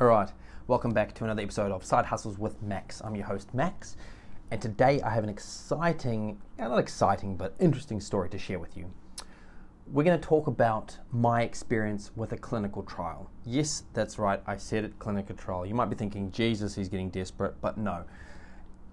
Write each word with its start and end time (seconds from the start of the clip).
All 0.00 0.06
right, 0.06 0.30
welcome 0.68 0.92
back 0.92 1.12
to 1.14 1.24
another 1.24 1.42
episode 1.42 1.72
of 1.72 1.84
Side 1.84 2.04
Hustles 2.04 2.38
with 2.38 2.62
Max. 2.62 3.02
I'm 3.04 3.16
your 3.16 3.26
host, 3.26 3.52
Max, 3.52 3.96
and 4.52 4.62
today 4.62 5.02
I 5.02 5.10
have 5.10 5.24
an 5.24 5.28
exciting, 5.28 6.40
not 6.56 6.78
exciting, 6.78 7.36
but 7.36 7.56
interesting 7.58 8.00
story 8.00 8.28
to 8.28 8.38
share 8.38 8.60
with 8.60 8.76
you. 8.76 8.88
We're 9.88 10.04
going 10.04 10.20
to 10.20 10.24
talk 10.24 10.46
about 10.46 10.96
my 11.10 11.42
experience 11.42 12.12
with 12.14 12.30
a 12.30 12.36
clinical 12.36 12.84
trial. 12.84 13.28
Yes, 13.44 13.82
that's 13.92 14.20
right, 14.20 14.40
I 14.46 14.56
said 14.56 14.84
it 14.84 14.96
clinical 15.00 15.34
trial. 15.34 15.66
You 15.66 15.74
might 15.74 15.90
be 15.90 15.96
thinking, 15.96 16.30
Jesus, 16.30 16.76
he's 16.76 16.88
getting 16.88 17.10
desperate, 17.10 17.60
but 17.60 17.76
no. 17.76 18.04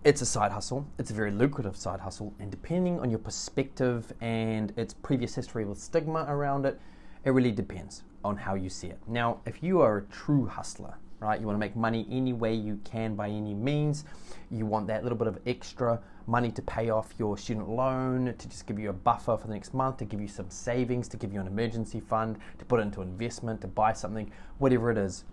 It's 0.03 0.23
a 0.23 0.25
side 0.25 0.53
hustle. 0.53 0.87
It's 0.97 1.11
a 1.11 1.13
very 1.13 1.29
lucrative 1.29 1.75
side 1.75 1.99
hustle, 1.99 2.33
and 2.39 2.49
depending 2.49 2.99
on 2.99 3.11
your 3.11 3.19
perspective 3.19 4.11
and 4.21 4.73
its 4.75 4.95
previous 4.95 5.35
history 5.35 5.65
with 5.65 5.77
stigma 5.77 6.25
around 6.27 6.65
it, 6.65 6.81
it 7.23 7.29
really 7.29 7.51
depends 7.51 8.01
on 8.25 8.35
how 8.35 8.55
you 8.55 8.69
see 8.69 8.87
it. 8.87 8.99
Now, 9.07 9.39
if 9.45 9.61
you 9.61 9.81
are 9.81 9.97
a 9.97 10.01
true 10.05 10.47
hustler, 10.47 10.95
right, 11.19 11.39
you 11.39 11.45
want 11.45 11.55
to 11.55 11.59
make 11.59 11.75
money 11.75 12.07
any 12.09 12.33
way 12.33 12.53
you 12.53 12.79
can 12.83 13.15
by 13.15 13.29
any 13.29 13.53
means, 13.53 14.03
you 14.49 14.65
want 14.65 14.87
that 14.87 15.03
little 15.03 15.17
bit 15.17 15.27
of 15.27 15.37
extra 15.45 16.01
money 16.27 16.51
to 16.51 16.61
pay 16.63 16.89
off 16.89 17.13
your 17.19 17.37
student 17.37 17.69
loan, 17.69 18.33
to 18.37 18.49
just 18.49 18.65
give 18.65 18.79
you 18.79 18.89
a 18.89 18.93
buffer 18.93 19.37
for 19.37 19.47
the 19.47 19.53
next 19.53 19.75
month, 19.75 19.97
to 19.97 20.05
give 20.05 20.19
you 20.19 20.27
some 20.27 20.49
savings, 20.49 21.07
to 21.07 21.17
give 21.17 21.31
you 21.31 21.39
an 21.39 21.45
emergency 21.45 21.99
fund, 21.99 22.37
to 22.57 22.65
put 22.65 22.79
into 22.79 23.03
investment, 23.03 23.61
to 23.61 23.67
buy 23.67 23.93
something, 23.93 24.31
whatever 24.57 24.89
it 24.89 24.97
is. 24.97 25.23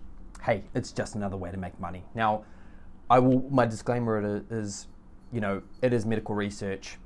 Hey, 0.43 0.63
it's 0.75 0.91
just 0.91 1.15
another 1.15 1.37
way 1.37 1.49
to 1.49 1.57
make 1.57 1.77
money. 1.79 2.03
Now, 2.13 2.45
I 3.09 3.19
will. 3.19 3.41
My 3.49 3.65
disclaimer 3.65 4.43
is, 4.49 4.87
you 5.31 5.41
know, 5.41 5.63
it 5.81 5.93
is 5.93 6.05
medical 6.05 6.35
research 6.35 6.97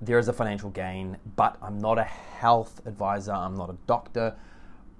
there 0.00 0.18
is 0.18 0.28
a 0.28 0.32
financial 0.32 0.70
gain, 0.70 1.16
but 1.36 1.56
I'm 1.62 1.78
not 1.78 1.98
a 1.98 2.04
health 2.04 2.82
advisor, 2.86 3.32
I'm 3.32 3.56
not 3.56 3.70
a 3.70 3.76
doctor, 3.86 4.36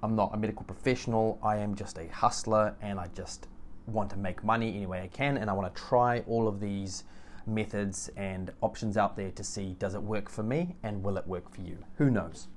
I'm 0.03 0.15
not 0.15 0.33
a 0.33 0.37
medical 0.37 0.63
professional, 0.63 1.39
I 1.41 1.57
am 1.57 1.75
just 1.75 1.97
a 1.97 2.07
hustler 2.07 2.75
and 2.81 2.99
I 2.99 3.07
just 3.15 3.47
want 3.87 4.09
to 4.11 4.17
make 4.17 4.43
money 4.43 4.75
any 4.75 4.85
way 4.85 5.01
I 5.01 5.07
can 5.07 5.37
and 5.37 5.49
I 5.49 5.53
want 5.53 5.73
to 5.73 5.81
try 5.81 6.19
all 6.27 6.47
of 6.47 6.59
these 6.59 7.03
methods 7.45 8.09
and 8.17 8.51
options 8.61 8.97
out 8.97 9.15
there 9.15 9.31
to 9.31 9.43
see 9.43 9.75
does 9.79 9.95
it 9.95 10.01
work 10.01 10.29
for 10.29 10.43
me 10.43 10.75
and 10.83 11.03
will 11.03 11.17
it 11.17 11.25
work 11.25 11.53
for 11.53 11.61
you? 11.61 11.77
Who 11.95 12.11
knows? 12.11 12.47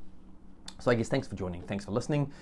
So 0.81 0.91
I 0.91 0.95
guess 0.95 1.09
thanks 1.09 1.29
for 1.29 1.37
joining, 1.37 1.63
thanks 1.63 1.85
for 1.85 1.93
listening. 1.93 2.33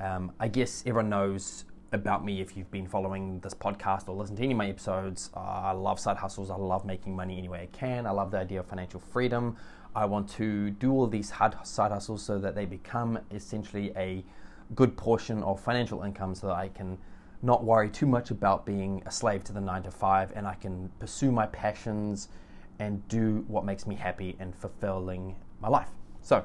Um, 0.00 0.32
I 0.40 0.48
guess 0.48 0.82
everyone 0.86 1.10
knows 1.10 1.64
about 1.92 2.24
me 2.24 2.40
if 2.40 2.56
you've 2.56 2.70
been 2.70 2.86
following 2.86 3.38
this 3.40 3.54
podcast 3.54 4.08
or 4.08 4.16
listened 4.16 4.38
to 4.38 4.44
any 4.44 4.52
of 4.52 4.58
my 4.58 4.68
episodes. 4.68 5.30
Uh, 5.36 5.40
I 5.40 5.72
love 5.72 6.00
side 6.00 6.16
hustles. 6.16 6.50
I 6.50 6.56
love 6.56 6.84
making 6.84 7.14
money 7.14 7.36
any 7.36 7.48
way 7.48 7.62
I 7.62 7.76
can. 7.76 8.06
I 8.06 8.10
love 8.10 8.30
the 8.30 8.38
idea 8.38 8.60
of 8.60 8.66
financial 8.66 8.98
freedom. 8.98 9.56
I 9.94 10.06
want 10.06 10.28
to 10.30 10.70
do 10.70 10.92
all 10.92 11.06
these 11.06 11.30
hard 11.30 11.54
side 11.66 11.92
hustles 11.92 12.22
so 12.22 12.38
that 12.38 12.54
they 12.54 12.64
become 12.64 13.18
essentially 13.30 13.92
a 13.96 14.24
good 14.74 14.96
portion 14.96 15.42
of 15.42 15.60
financial 15.60 16.02
income 16.02 16.34
so 16.34 16.46
that 16.48 16.56
I 16.56 16.68
can 16.68 16.98
not 17.42 17.64
worry 17.64 17.90
too 17.90 18.06
much 18.06 18.30
about 18.30 18.64
being 18.64 19.02
a 19.04 19.10
slave 19.10 19.44
to 19.44 19.52
the 19.52 19.60
nine 19.60 19.82
to 19.82 19.90
five 19.90 20.32
and 20.34 20.46
I 20.46 20.54
can 20.54 20.90
pursue 20.98 21.30
my 21.30 21.46
passions 21.46 22.28
and 22.78 23.06
do 23.08 23.44
what 23.48 23.64
makes 23.64 23.86
me 23.86 23.96
happy 23.96 24.36
and 24.38 24.54
fulfilling 24.54 25.36
my 25.60 25.68
life. 25.68 25.90
So, 26.22 26.44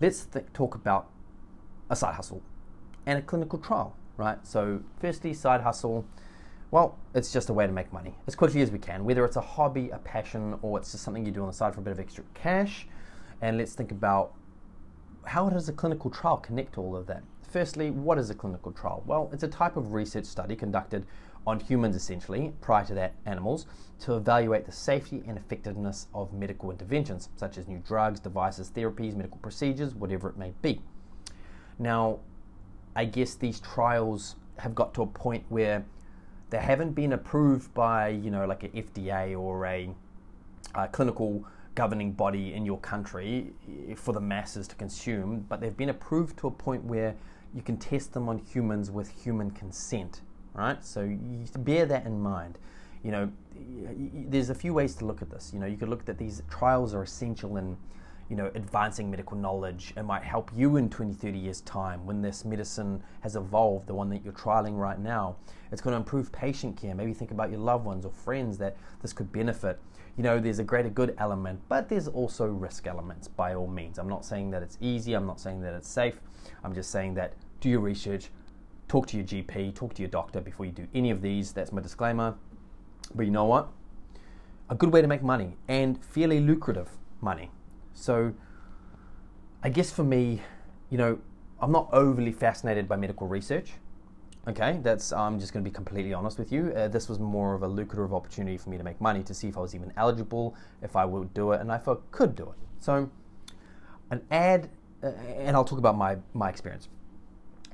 let's 0.00 0.26
th- 0.26 0.44
talk 0.52 0.74
about 0.74 1.08
a 1.88 1.96
side 1.96 2.14
hustle 2.14 2.42
and 3.06 3.18
a 3.18 3.22
clinical 3.22 3.58
trial, 3.58 3.96
right? 4.16 4.44
So, 4.46 4.82
firstly, 5.00 5.32
side 5.32 5.62
hustle. 5.62 6.04
Well, 6.70 6.98
it's 7.14 7.32
just 7.32 7.48
a 7.48 7.54
way 7.54 7.66
to 7.66 7.72
make 7.72 7.92
money 7.94 8.14
as 8.26 8.34
quickly 8.34 8.60
as 8.60 8.70
we 8.70 8.78
can, 8.78 9.04
whether 9.04 9.24
it's 9.24 9.36
a 9.36 9.40
hobby, 9.40 9.88
a 9.88 9.98
passion, 9.98 10.58
or 10.60 10.78
it's 10.78 10.92
just 10.92 11.02
something 11.02 11.24
you 11.24 11.32
do 11.32 11.40
on 11.40 11.46
the 11.46 11.52
side 11.54 11.74
for 11.74 11.80
a 11.80 11.82
bit 11.82 11.92
of 11.92 12.00
extra 12.00 12.24
cash. 12.34 12.86
And 13.40 13.56
let's 13.56 13.72
think 13.72 13.90
about 13.90 14.34
how 15.24 15.48
does 15.48 15.68
a 15.70 15.72
clinical 15.72 16.10
trial 16.10 16.36
connect 16.36 16.76
all 16.76 16.94
of 16.94 17.06
that? 17.06 17.22
Firstly, 17.40 17.90
what 17.90 18.18
is 18.18 18.28
a 18.28 18.34
clinical 18.34 18.72
trial? 18.72 19.02
Well, 19.06 19.30
it's 19.32 19.42
a 19.42 19.48
type 19.48 19.78
of 19.78 19.94
research 19.94 20.26
study 20.26 20.54
conducted 20.54 21.06
on 21.46 21.58
humans 21.58 21.96
essentially, 21.96 22.52
prior 22.60 22.84
to 22.84 22.94
that, 22.94 23.14
animals, 23.24 23.64
to 24.00 24.16
evaluate 24.16 24.66
the 24.66 24.72
safety 24.72 25.22
and 25.26 25.38
effectiveness 25.38 26.08
of 26.14 26.34
medical 26.34 26.70
interventions, 26.70 27.30
such 27.36 27.56
as 27.56 27.66
new 27.66 27.78
drugs, 27.78 28.20
devices, 28.20 28.70
therapies, 28.70 29.16
medical 29.16 29.38
procedures, 29.38 29.94
whatever 29.94 30.28
it 30.28 30.36
may 30.36 30.52
be. 30.60 30.82
Now, 31.78 32.18
I 32.94 33.06
guess 33.06 33.36
these 33.36 33.60
trials 33.60 34.36
have 34.58 34.74
got 34.74 34.92
to 34.94 35.02
a 35.02 35.06
point 35.06 35.44
where 35.48 35.86
they 36.50 36.58
haven't 36.58 36.92
been 36.92 37.12
approved 37.12 37.72
by, 37.74 38.08
you 38.08 38.30
know, 38.30 38.46
like 38.46 38.64
a 38.64 38.68
FDA 38.68 39.38
or 39.38 39.66
a, 39.66 39.90
a 40.74 40.88
clinical 40.88 41.44
governing 41.74 42.12
body 42.12 42.54
in 42.54 42.66
your 42.66 42.78
country 42.78 43.52
eh, 43.88 43.94
for 43.94 44.12
the 44.12 44.20
masses 44.20 44.66
to 44.68 44.74
consume, 44.74 45.46
but 45.48 45.60
they've 45.60 45.76
been 45.76 45.90
approved 45.90 46.36
to 46.38 46.48
a 46.48 46.50
point 46.50 46.82
where 46.84 47.14
you 47.54 47.62
can 47.62 47.76
test 47.76 48.12
them 48.12 48.28
on 48.28 48.38
humans 48.38 48.90
with 48.90 49.08
human 49.22 49.50
consent, 49.50 50.20
right? 50.54 50.84
So 50.84 51.02
you 51.02 51.46
bear 51.58 51.86
that 51.86 52.04
in 52.04 52.20
mind. 52.20 52.58
You 53.04 53.12
know, 53.12 53.32
there's 54.28 54.50
a 54.50 54.54
few 54.54 54.74
ways 54.74 54.94
to 54.96 55.04
look 55.04 55.22
at 55.22 55.30
this. 55.30 55.52
You 55.54 55.60
know, 55.60 55.66
you 55.66 55.76
could 55.76 55.88
look 55.88 56.08
at 56.08 56.18
these 56.18 56.42
trials 56.50 56.94
are 56.94 57.02
essential 57.02 57.56
in 57.56 57.76
you 58.28 58.36
know, 58.36 58.50
advancing 58.54 59.10
medical 59.10 59.36
knowledge. 59.36 59.94
It 59.96 60.02
might 60.02 60.22
help 60.22 60.50
you 60.54 60.76
in 60.76 60.90
20, 60.90 61.14
30 61.14 61.38
years' 61.38 61.62
time 61.62 62.04
when 62.04 62.20
this 62.20 62.44
medicine 62.44 63.02
has 63.20 63.36
evolved, 63.36 63.86
the 63.86 63.94
one 63.94 64.10
that 64.10 64.22
you're 64.22 64.34
trialing 64.34 64.76
right 64.76 64.98
now. 64.98 65.36
It's 65.72 65.80
going 65.80 65.92
to 65.92 65.96
improve 65.96 66.30
patient 66.30 66.76
care. 66.76 66.94
Maybe 66.94 67.14
think 67.14 67.30
about 67.30 67.50
your 67.50 67.60
loved 67.60 67.86
ones 67.86 68.04
or 68.04 68.12
friends 68.12 68.58
that 68.58 68.76
this 69.00 69.12
could 69.12 69.32
benefit. 69.32 69.80
You 70.16 70.24
know, 70.24 70.38
there's 70.38 70.58
a 70.58 70.64
greater 70.64 70.90
good 70.90 71.14
element, 71.18 71.60
but 71.68 71.88
there's 71.88 72.08
also 72.08 72.46
risk 72.46 72.86
elements 72.86 73.28
by 73.28 73.54
all 73.54 73.66
means. 73.66 73.98
I'm 73.98 74.08
not 74.08 74.24
saying 74.24 74.50
that 74.50 74.62
it's 74.62 74.76
easy, 74.80 75.14
I'm 75.14 75.26
not 75.26 75.40
saying 75.40 75.60
that 75.62 75.74
it's 75.74 75.88
safe. 75.88 76.20
I'm 76.64 76.74
just 76.74 76.90
saying 76.90 77.14
that 77.14 77.34
do 77.60 77.70
your 77.70 77.80
research, 77.80 78.30
talk 78.88 79.06
to 79.08 79.16
your 79.16 79.24
GP, 79.24 79.74
talk 79.74 79.94
to 79.94 80.02
your 80.02 80.10
doctor 80.10 80.40
before 80.40 80.66
you 80.66 80.72
do 80.72 80.86
any 80.92 81.10
of 81.10 81.22
these. 81.22 81.52
That's 81.52 81.72
my 81.72 81.80
disclaimer. 81.80 82.34
But 83.14 83.24
you 83.26 83.32
know 83.32 83.44
what? 83.44 83.68
A 84.68 84.74
good 84.74 84.92
way 84.92 85.00
to 85.00 85.08
make 85.08 85.22
money 85.22 85.56
and 85.66 86.02
fairly 86.04 86.40
lucrative 86.40 86.90
money 87.20 87.50
so, 87.98 88.32
I 89.62 89.70
guess 89.70 89.90
for 89.90 90.04
me, 90.04 90.40
you 90.88 90.98
know, 90.98 91.18
I'm 91.60 91.72
not 91.72 91.88
overly 91.92 92.32
fascinated 92.32 92.88
by 92.88 92.96
medical 92.96 93.26
research. 93.26 93.72
Okay, 94.46 94.78
that's 94.82 95.12
I'm 95.12 95.40
just 95.40 95.52
going 95.52 95.64
to 95.64 95.68
be 95.68 95.74
completely 95.74 96.14
honest 96.14 96.38
with 96.38 96.52
you. 96.52 96.72
Uh, 96.74 96.86
this 96.86 97.08
was 97.08 97.18
more 97.18 97.54
of 97.54 97.62
a 97.62 97.68
lucrative 97.68 98.14
opportunity 98.14 98.56
for 98.56 98.70
me 98.70 98.78
to 98.78 98.84
make 98.84 99.00
money 99.00 99.22
to 99.24 99.34
see 99.34 99.48
if 99.48 99.58
I 99.58 99.60
was 99.60 99.74
even 99.74 99.92
eligible, 99.96 100.54
if 100.80 100.94
I 100.94 101.04
would 101.04 101.34
do 101.34 101.50
it, 101.52 101.60
and 101.60 101.70
if 101.72 101.88
I 101.88 101.96
could 102.12 102.36
do 102.36 102.44
it. 102.44 102.56
So, 102.78 103.10
an 104.10 104.22
ad, 104.30 104.70
uh, 105.02 105.08
and 105.36 105.56
I'll 105.56 105.64
talk 105.64 105.80
about 105.80 105.98
my 105.98 106.18
my 106.34 106.48
experience. 106.48 106.88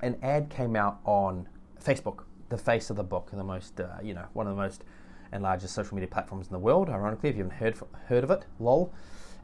An 0.01 0.17
ad 0.23 0.49
came 0.49 0.75
out 0.75 1.01
on 1.05 1.47
Facebook, 1.81 2.25
the 2.49 2.59
face 2.59 2.89
of 2.89 2.97
the 2.97 3.05
book, 3.05 3.29
the 3.31 3.45
most 3.45 3.79
uh, 3.79 3.99
you 4.03 4.15
know 4.15 4.25
one 4.33 4.47
of 4.47 4.57
the 4.57 4.63
most 4.63 4.85
and 5.33 5.43
largest 5.43 5.75
social 5.75 5.95
media 5.95 6.09
platforms 6.09 6.47
in 6.47 6.53
the 6.55 6.59
world. 6.59 6.89
Ironically, 6.89 7.29
if 7.29 7.37
you 7.37 7.43
haven't 7.45 7.59
heard 7.59 7.77
heard 8.09 8.25
of 8.25 8.31
it, 8.31 8.47
lol 8.59 8.93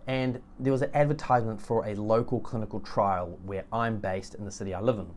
and 0.06 0.40
there 0.58 0.72
was 0.72 0.82
an 0.82 0.90
advertisement 0.94 1.60
for 1.60 1.86
a 1.86 1.94
local 1.94 2.40
clinical 2.40 2.80
trial 2.80 3.38
where 3.44 3.64
I'm 3.72 3.98
based 3.98 4.34
in 4.34 4.44
the 4.44 4.50
city 4.50 4.74
I 4.74 4.80
live 4.80 4.98
in. 4.98 5.08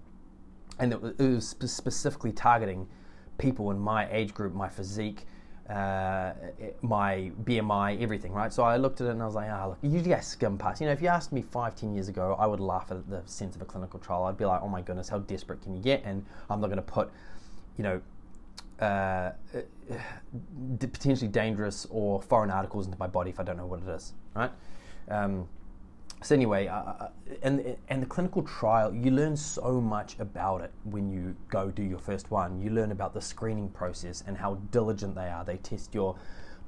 And 0.79 0.93
it 0.93 1.01
was, 1.19 1.55
specifically 1.65 2.31
targeting 2.31 2.87
people 3.37 3.71
in 3.71 3.79
my 3.79 4.11
age 4.11 4.33
group, 4.33 4.53
my 4.53 4.69
physique, 4.69 5.25
uh, 5.69 6.33
my 6.81 7.31
BMI, 7.43 8.01
everything, 8.01 8.31
right? 8.33 8.51
So 8.51 8.63
I 8.63 8.77
looked 8.77 9.01
at 9.01 9.07
it 9.07 9.11
and 9.11 9.21
I 9.21 9.25
was 9.25 9.35
like, 9.35 9.49
ah, 9.49 9.63
oh, 9.65 9.69
look, 9.69 9.77
usually 9.81 10.13
I 10.13 10.19
skim 10.19 10.57
past. 10.57 10.81
You 10.81 10.87
know, 10.87 10.93
if 10.93 11.01
you 11.01 11.07
asked 11.07 11.31
me 11.31 11.41
five, 11.41 11.75
ten 11.75 11.93
years 11.93 12.09
ago, 12.09 12.35
I 12.37 12.47
would 12.47 12.59
laugh 12.59 12.91
at 12.91 13.09
the 13.09 13.21
sense 13.25 13.55
of 13.55 13.61
a 13.61 13.65
clinical 13.65 13.99
trial. 13.99 14.23
I'd 14.25 14.37
be 14.37 14.45
like, 14.45 14.61
oh 14.61 14.67
my 14.67 14.81
goodness, 14.81 15.09
how 15.09 15.19
desperate 15.19 15.61
can 15.61 15.73
you 15.73 15.81
get? 15.81 16.03
And 16.03 16.25
I'm 16.49 16.59
not 16.59 16.67
going 16.67 16.77
to 16.77 16.81
put, 16.81 17.11
you 17.77 17.83
know, 17.83 18.01
uh, 18.79 19.31
potentially 20.79 21.29
dangerous 21.29 21.87
or 21.89 22.21
foreign 22.21 22.51
articles 22.51 22.85
into 22.85 22.97
my 22.99 23.07
body 23.07 23.29
if 23.29 23.39
I 23.39 23.43
don't 23.43 23.57
know 23.57 23.65
what 23.65 23.81
it 23.81 23.89
is, 23.89 24.13
right? 24.35 24.51
Um, 25.09 25.47
so 26.21 26.35
anyway, 26.35 26.67
uh, 26.67 26.75
uh, 26.75 27.09
and 27.41 27.75
and 27.89 28.01
the 28.01 28.05
clinical 28.05 28.43
trial, 28.43 28.93
you 28.93 29.11
learn 29.11 29.35
so 29.35 29.81
much 29.81 30.15
about 30.19 30.61
it 30.61 30.71
when 30.85 31.11
you 31.11 31.35
go 31.49 31.69
do 31.69 31.83
your 31.83 31.99
first 31.99 32.31
one. 32.31 32.61
You 32.61 32.69
learn 32.69 32.91
about 32.91 33.13
the 33.13 33.21
screening 33.21 33.69
process 33.69 34.23
and 34.25 34.37
how 34.37 34.55
diligent 34.71 35.15
they 35.15 35.27
are. 35.27 35.43
They 35.43 35.57
test 35.57 35.93
your 35.93 36.15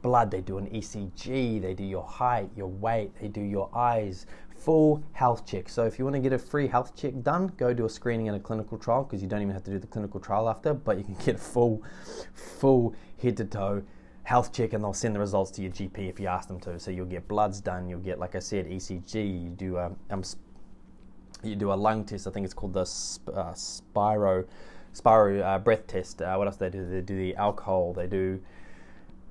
blood, 0.02 0.30
they 0.30 0.42
do 0.42 0.58
an 0.58 0.68
ECG, 0.68 1.62
they 1.62 1.74
do 1.74 1.84
your 1.84 2.04
height, 2.04 2.50
your 2.56 2.68
weight, 2.68 3.12
they 3.20 3.28
do 3.28 3.42
your 3.42 3.70
eyes, 3.74 4.28
full 4.56 5.04
health 5.14 5.48
check. 5.48 5.68
So 5.70 5.86
if 5.86 5.98
you 5.98 6.06
want 6.06 6.16
to 6.16 6.22
get 6.22 6.34
a 6.34 6.38
free 6.38 6.68
health 6.68 6.96
check 6.96 7.14
done, 7.24 7.52
go 7.58 7.74
do 7.74 7.86
a 7.86 7.90
screening 7.90 8.28
and 8.28 8.38
a 8.38 8.40
clinical 8.40 8.78
trial 8.78 9.04
because 9.04 9.22
you 9.22 9.28
don't 9.28 9.42
even 9.42 9.54
have 9.54 9.64
to 9.64 9.72
do 9.72 9.80
the 9.80 9.88
clinical 9.88 10.20
trial 10.20 10.48
after, 10.48 10.74
but 10.74 10.98
you 10.98 11.04
can 11.04 11.16
get 11.26 11.36
a 11.36 11.40
full, 11.40 11.82
full 12.34 12.94
head 13.22 13.38
to 13.38 13.46
toe 13.46 13.84
health 14.26 14.52
check 14.52 14.74
and 14.74 14.84
they'll 14.84 14.94
send 14.94 15.16
the 15.16 15.20
results 15.20 15.52
to 15.52 15.62
your 15.62 15.72
GP 15.72 16.10
if 16.10 16.20
you 16.20 16.28
ask 16.28 16.48
them 16.48 16.60
to. 16.60 16.78
So 16.80 16.92
you'll 16.92 17.06
get 17.06 17.28
bloods 17.28 17.62
done, 17.62 17.88
you'll 17.88 18.00
get, 18.00 18.20
like 18.20 18.36
I 18.36 18.40
said, 18.40 18.68
ECG, 18.68 19.44
you 19.44 19.50
do 19.50 19.78
a, 19.78 19.92
um, 20.10 20.24
you 21.44 21.56
do 21.56 21.72
a 21.72 21.76
lung 21.76 22.04
test, 22.04 22.28
I 22.28 22.32
think 22.32 22.44
it's 22.44 22.54
called 22.54 22.74
the 22.74 22.90
uh, 23.34 23.54
Spiro, 23.54 24.46
Spiro 24.94 25.40
uh, 25.42 25.60
breath 25.60 25.88
test. 25.88 26.22
Uh, 26.22 26.36
what 26.36 26.48
else 26.48 26.58
do 26.58 26.66
they 26.66 26.78
do? 26.78 26.90
They 26.90 27.02
do 27.02 27.18
the 27.18 27.36
alcohol, 27.36 27.94
they 27.94 28.08
do, 28.08 28.42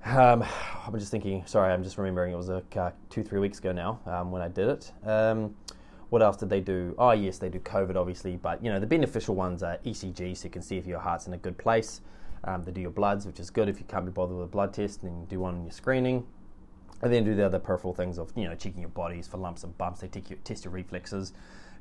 um, 0.04 0.44
I'm 0.86 0.98
just 0.98 1.10
thinking, 1.10 1.44
sorry, 1.46 1.72
I'm 1.72 1.82
just 1.82 1.98
remembering 1.98 2.32
it 2.32 2.36
was 2.36 2.48
like 2.48 2.76
uh, 2.76 2.90
two, 3.10 3.22
three 3.22 3.40
weeks 3.40 3.58
ago 3.58 3.72
now 3.72 4.00
um, 4.06 4.30
when 4.30 4.42
I 4.42 4.48
did 4.48 4.68
it. 4.68 4.92
Um, 5.06 5.54
What 6.10 6.22
else 6.22 6.36
did 6.36 6.48
they 6.50 6.60
do? 6.60 6.94
Oh, 6.96 7.10
yes, 7.10 7.38
they 7.38 7.48
do 7.48 7.58
COVID, 7.58 7.96
obviously, 7.96 8.36
but 8.36 8.62
you 8.62 8.70
know 8.70 8.78
the 8.78 8.86
beneficial 8.86 9.34
ones 9.34 9.64
are 9.64 9.78
ECG, 9.84 10.36
so 10.36 10.44
you 10.44 10.50
can 10.50 10.62
see 10.62 10.76
if 10.76 10.86
your 10.86 11.00
heart's 11.00 11.26
in 11.26 11.32
a 11.32 11.38
good 11.38 11.58
place. 11.58 12.02
Um, 12.44 12.62
they 12.62 12.72
do 12.72 12.80
your 12.80 12.90
bloods, 12.90 13.26
which 13.26 13.40
is 13.40 13.50
good 13.50 13.68
if 13.68 13.78
you 13.78 13.86
can't 13.86 14.04
be 14.04 14.10
bothered 14.10 14.36
with 14.36 14.44
a 14.44 14.50
blood 14.50 14.72
test, 14.72 15.02
then 15.02 15.20
you 15.20 15.26
do 15.28 15.40
one 15.40 15.54
in 15.56 15.64
your 15.64 15.72
screening. 15.72 16.26
And 17.02 17.12
then 17.12 17.24
do 17.24 17.34
the 17.34 17.44
other 17.44 17.58
peripheral 17.58 17.92
things 17.92 18.18
of 18.18 18.32
you 18.36 18.44
know 18.44 18.54
checking 18.54 18.80
your 18.80 18.90
bodies 18.90 19.26
for 19.26 19.36
lumps 19.36 19.64
and 19.64 19.76
bumps. 19.76 20.00
They 20.00 20.10
your, 20.28 20.38
test 20.44 20.64
your 20.64 20.72
reflexes, 20.72 21.32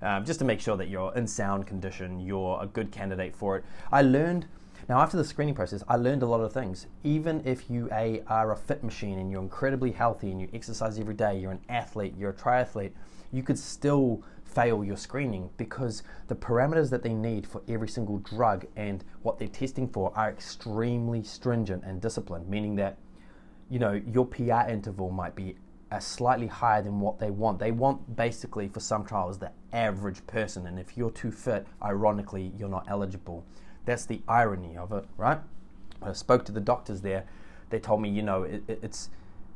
um, 0.02 0.26
just 0.26 0.40
to 0.40 0.46
make 0.46 0.60
sure 0.60 0.76
that 0.76 0.90
you're 0.90 1.14
in 1.16 1.28
sound 1.28 1.66
condition. 1.68 2.20
You're 2.20 2.60
a 2.62 2.68
good 2.68 2.92
candidate 2.92 3.36
for 3.36 3.58
it. 3.58 3.66
I 3.92 4.02
learned 4.02 4.48
now 4.90 5.00
after 5.00 5.18
the 5.18 5.24
screening 5.24 5.56
process, 5.56 5.84
I 5.88 5.96
learned 5.96 6.24
a 6.24 6.26
lot 6.26 6.42
of 6.42 6.52
things. 6.52 6.88
Even 7.04 7.42
if 7.46 7.70
you 7.70 7.90
a, 7.92 8.22
are 8.28 8.52
a 8.52 8.58
fit 8.58 8.84
machine 8.84 9.20
and 9.20 9.32
you're 9.32 9.42
incredibly 9.42 9.92
healthy 9.92 10.32
and 10.32 10.42
you 10.42 10.50
exercise 10.54 11.00
every 11.00 11.14
day, 11.14 11.38
you're 11.40 11.52
an 11.52 11.62
athlete, 11.70 12.14
you're 12.18 12.32
a 12.32 12.34
triathlete, 12.34 12.92
you 13.32 13.44
could 13.44 13.58
still 13.58 14.24
fail 14.44 14.84
your 14.84 14.98
screening 14.98 15.50
because 15.58 16.04
the 16.28 16.36
parameters 16.36 16.90
that 16.92 17.02
they 17.02 17.14
need 17.14 17.48
for 17.48 17.62
every 17.68 17.88
single 17.88 18.20
drug 18.20 18.66
and 18.76 19.04
what 19.24 19.40
they're 19.40 19.48
testing 19.48 19.88
for 19.88 20.12
are 20.16 20.30
extremely 20.30 21.24
stringent 21.24 21.84
and 21.84 22.02
disciplined, 22.02 22.48
meaning 22.48 22.76
that 22.76 22.98
you 23.70 23.80
know 23.80 24.00
your 24.06 24.26
PR 24.26 24.70
interval 24.70 25.10
might 25.10 25.36
be 25.36 25.56
a 25.92 26.02
slightly 26.02 26.48
higher 26.48 26.82
than 26.82 27.00
what 27.00 27.20
they 27.20 27.30
want. 27.30 27.60
They 27.60 27.72
want 27.72 28.16
basically 28.16 28.68
for 28.68 28.80
some 28.80 29.06
trials 29.06 29.38
the 29.38 29.52
average 29.72 30.26
person, 30.28 30.68
and 30.68 30.80
if 30.80 30.98
you're 30.98 31.12
too 31.12 31.32
fit, 31.32 31.66
ironically, 31.82 32.52
you're 32.58 32.70
not 32.70 32.86
eligible. 32.90 33.46
That's 33.86 34.06
the 34.06 34.22
irony 34.28 34.78
of 34.78 34.92
it, 34.92 35.06
right? 35.18 35.40
I 36.02 36.14
spoke 36.14 36.46
to 36.46 36.52
the 36.52 36.62
doctors 36.62 37.02
there. 37.02 37.26
They 37.70 37.80
told 37.80 38.02
me, 38.02 38.10
you 38.10 38.22
know, 38.22 38.44
it, 38.44 38.64
it's 38.68 39.10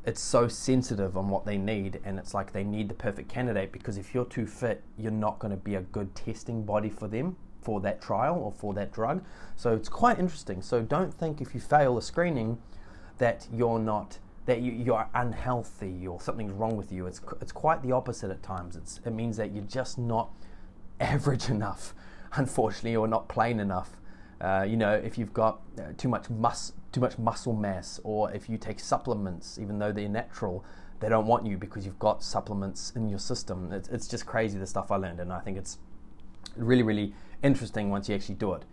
it's 0.05 0.21
so 0.21 0.47
sensitive 0.47 1.17
on 1.17 1.27
what 1.27 1.45
they 1.45 1.57
need, 1.57 1.99
and 2.05 2.17
it's 2.17 2.33
like 2.33 2.53
they 2.53 2.63
need 2.63 2.87
the 2.87 2.93
perfect 2.93 3.27
candidate 3.27 3.73
because 3.73 3.97
if 3.97 4.13
you're 4.13 4.25
too 4.25 4.47
fit, 4.47 4.81
you're 4.97 5.11
not 5.11 5.37
going 5.39 5.51
to 5.51 5.57
be 5.57 5.75
a 5.75 5.81
good 5.81 6.15
testing 6.15 6.63
body 6.63 6.89
for 6.89 7.09
them 7.09 7.35
for 7.61 7.81
that 7.81 8.01
trial 8.01 8.35
or 8.35 8.53
for 8.53 8.73
that 8.73 8.93
drug. 8.93 9.21
So 9.57 9.73
it's 9.73 9.89
quite 9.89 10.19
interesting. 10.19 10.61
So 10.61 10.81
don't 10.81 11.13
think 11.13 11.41
if 11.41 11.53
you 11.53 11.59
fail 11.59 11.97
a 11.97 12.01
screening 12.01 12.59
that 13.17 13.45
you're 13.51 13.79
not 13.79 14.19
that 14.45 14.61
you, 14.61 14.71
you 14.71 14.93
are 14.93 15.09
unhealthy 15.13 16.07
or 16.07 16.21
something's 16.21 16.53
wrong 16.53 16.77
with 16.77 16.93
you. 16.93 17.07
It's 17.07 17.19
it's 17.41 17.51
quite 17.51 17.83
the 17.83 17.91
opposite 17.91 18.31
at 18.31 18.41
times. 18.41 18.77
It's 18.77 19.01
it 19.05 19.11
means 19.11 19.35
that 19.35 19.51
you're 19.51 19.65
just 19.65 19.97
not 19.97 20.29
average 21.01 21.49
enough, 21.49 21.93
unfortunately, 22.33 22.95
or 22.95 23.07
not 23.07 23.27
plain 23.27 23.59
enough. 23.59 23.99
Uh, 24.39 24.65
you 24.67 24.77
know, 24.77 24.93
if 24.93 25.17
you've 25.17 25.33
got 25.33 25.61
uh, 25.79 25.93
too 25.97 26.07
much 26.07 26.29
mus- 26.29 26.73
too 26.91 27.01
much 27.01 27.17
muscle 27.17 27.53
mass, 27.53 27.99
or 28.03 28.31
if 28.31 28.49
you 28.49 28.57
take 28.57 28.79
supplements, 28.79 29.57
even 29.57 29.79
though 29.79 29.91
they're 29.91 30.09
natural, 30.09 30.63
they 30.99 31.09
don't 31.09 31.27
want 31.27 31.45
you 31.45 31.57
because 31.57 31.85
you've 31.85 31.99
got 31.99 32.23
supplements 32.23 32.91
in 32.95 33.09
your 33.09 33.19
system. 33.19 33.71
It's, 33.71 33.89
it's 33.89 34.07
just 34.07 34.25
crazy 34.25 34.57
the 34.57 34.67
stuff 34.67 34.91
I 34.91 34.97
learned, 34.97 35.19
and 35.19 35.33
I 35.33 35.39
think 35.39 35.57
it's 35.57 35.79
really, 36.55 36.83
really 36.83 37.13
interesting 37.43 37.89
once 37.89 38.09
you 38.09 38.15
actually 38.15 38.35
do 38.35 38.53
it. 38.53 38.63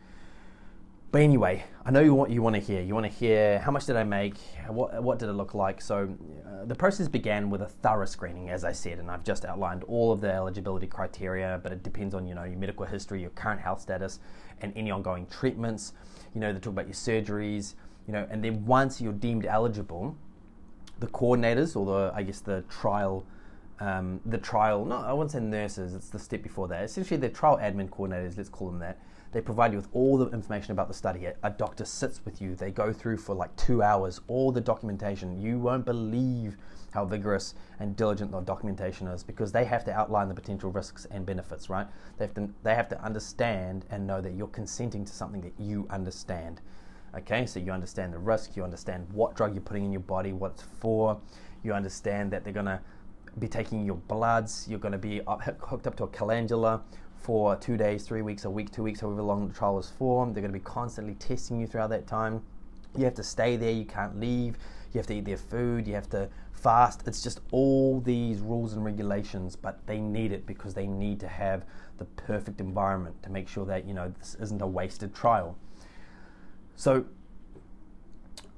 But 1.14 1.22
anyway, 1.22 1.62
I 1.84 1.92
know 1.92 2.12
what 2.12 2.30
you 2.30 2.42
want 2.42 2.56
to 2.56 2.60
hear. 2.60 2.82
You 2.82 2.92
want 2.92 3.06
to 3.06 3.12
hear 3.12 3.60
how 3.60 3.70
much 3.70 3.86
did 3.86 3.94
I 3.94 4.02
make? 4.02 4.36
What, 4.66 5.00
what 5.00 5.20
did 5.20 5.28
it 5.28 5.34
look 5.34 5.54
like? 5.54 5.80
So 5.80 6.12
uh, 6.44 6.64
the 6.64 6.74
process 6.74 7.06
began 7.06 7.50
with 7.50 7.62
a 7.62 7.68
thorough 7.68 8.04
screening, 8.04 8.50
as 8.50 8.64
I 8.64 8.72
said, 8.72 8.98
and 8.98 9.08
I've 9.08 9.22
just 9.22 9.44
outlined 9.44 9.84
all 9.84 10.10
of 10.10 10.20
the 10.20 10.32
eligibility 10.32 10.88
criteria. 10.88 11.60
But 11.62 11.70
it 11.70 11.84
depends 11.84 12.16
on 12.16 12.26
you 12.26 12.34
know 12.34 12.42
your 12.42 12.58
medical 12.58 12.84
history, 12.84 13.20
your 13.20 13.30
current 13.30 13.60
health 13.60 13.80
status, 13.80 14.18
and 14.60 14.72
any 14.74 14.90
ongoing 14.90 15.28
treatments. 15.28 15.92
You 16.34 16.40
know 16.40 16.52
they 16.52 16.58
talk 16.58 16.72
about 16.72 16.86
your 16.86 16.94
surgeries. 16.94 17.74
You 18.08 18.12
know, 18.12 18.26
and 18.28 18.42
then 18.42 18.66
once 18.66 19.00
you're 19.00 19.12
deemed 19.12 19.46
eligible, 19.46 20.16
the 20.98 21.06
coordinators 21.06 21.76
or 21.76 21.86
the 21.86 22.12
I 22.12 22.24
guess 22.24 22.40
the 22.40 22.62
trial. 22.62 23.24
Um, 23.78 24.20
the 24.26 24.38
trial, 24.38 24.84
no, 24.84 24.96
I 24.96 25.12
wouldn't 25.12 25.30
say 25.32 25.40
nurses, 25.40 25.94
it's 25.94 26.08
the 26.08 26.18
step 26.18 26.42
before 26.42 26.68
that. 26.68 26.84
Essentially, 26.84 27.18
the 27.18 27.28
trial 27.28 27.58
admin 27.58 27.88
coordinators, 27.88 28.36
let's 28.36 28.48
call 28.48 28.70
them 28.70 28.78
that, 28.78 29.00
they 29.34 29.40
provide 29.40 29.72
you 29.72 29.78
with 29.78 29.88
all 29.92 30.16
the 30.16 30.30
information 30.30 30.70
about 30.70 30.86
the 30.86 30.94
study. 30.94 31.26
A 31.42 31.50
doctor 31.50 31.84
sits 31.84 32.24
with 32.24 32.40
you. 32.40 32.54
They 32.54 32.70
go 32.70 32.92
through 32.92 33.16
for 33.16 33.34
like 33.34 33.54
two 33.56 33.82
hours 33.82 34.20
all 34.28 34.52
the 34.52 34.60
documentation. 34.60 35.42
You 35.42 35.58
won't 35.58 35.84
believe 35.84 36.56
how 36.92 37.04
vigorous 37.04 37.54
and 37.80 37.96
diligent 37.96 38.30
the 38.30 38.40
documentation 38.42 39.08
is 39.08 39.24
because 39.24 39.50
they 39.50 39.64
have 39.64 39.84
to 39.86 39.92
outline 39.92 40.28
the 40.28 40.34
potential 40.34 40.70
risks 40.70 41.04
and 41.10 41.26
benefits, 41.26 41.68
right? 41.68 41.88
They 42.16 42.26
have 42.26 42.34
to, 42.34 42.48
they 42.62 42.76
have 42.76 42.88
to 42.90 43.02
understand 43.02 43.86
and 43.90 44.06
know 44.06 44.20
that 44.20 44.34
you're 44.34 44.46
consenting 44.46 45.04
to 45.04 45.12
something 45.12 45.40
that 45.40 45.54
you 45.58 45.88
understand. 45.90 46.60
Okay, 47.18 47.44
so 47.44 47.58
you 47.58 47.72
understand 47.72 48.12
the 48.12 48.18
risk, 48.18 48.56
you 48.56 48.62
understand 48.62 49.04
what 49.10 49.34
drug 49.34 49.52
you're 49.52 49.62
putting 49.62 49.84
in 49.84 49.90
your 49.90 50.00
body, 50.00 50.32
what 50.32 50.52
it's 50.52 50.62
for, 50.62 51.20
you 51.64 51.72
understand 51.72 52.30
that 52.30 52.44
they're 52.44 52.52
going 52.52 52.66
to 52.66 52.80
be 53.40 53.48
taking 53.48 53.84
your 53.84 53.96
bloods, 53.96 54.66
you're 54.70 54.78
going 54.78 54.92
to 54.92 54.98
be 54.98 55.20
uh, 55.26 55.36
hooked 55.60 55.88
up 55.88 55.96
to 55.96 56.04
a 56.04 56.08
cannula, 56.08 56.80
for 57.24 57.56
two 57.56 57.78
days, 57.78 58.06
three 58.06 58.20
weeks, 58.20 58.44
a 58.44 58.50
week, 58.50 58.70
two 58.70 58.82
weeks, 58.82 59.00
however 59.00 59.22
long 59.22 59.48
the 59.48 59.54
trial 59.54 59.78
is 59.78 59.88
for. 59.88 60.26
They're 60.26 60.42
going 60.42 60.52
to 60.52 60.58
be 60.58 60.60
constantly 60.60 61.14
testing 61.14 61.58
you 61.58 61.66
throughout 61.66 61.88
that 61.88 62.06
time. 62.06 62.42
You 62.94 63.06
have 63.06 63.14
to 63.14 63.22
stay 63.22 63.56
there, 63.56 63.72
you 63.72 63.86
can't 63.86 64.20
leave, 64.20 64.58
you 64.92 64.98
have 64.98 65.06
to 65.06 65.14
eat 65.14 65.24
their 65.24 65.38
food, 65.38 65.88
you 65.88 65.94
have 65.94 66.10
to 66.10 66.28
fast. 66.52 67.00
It's 67.06 67.22
just 67.22 67.40
all 67.50 68.00
these 68.00 68.40
rules 68.40 68.74
and 68.74 68.84
regulations, 68.84 69.56
but 69.56 69.78
they 69.86 70.00
need 70.00 70.32
it 70.32 70.44
because 70.44 70.74
they 70.74 70.86
need 70.86 71.18
to 71.20 71.26
have 71.26 71.64
the 71.96 72.04
perfect 72.04 72.60
environment 72.60 73.22
to 73.22 73.30
make 73.30 73.48
sure 73.48 73.64
that, 73.64 73.86
you 73.86 73.94
know, 73.94 74.12
this 74.18 74.36
isn't 74.38 74.60
a 74.60 74.66
wasted 74.66 75.14
trial. 75.14 75.56
So 76.76 77.06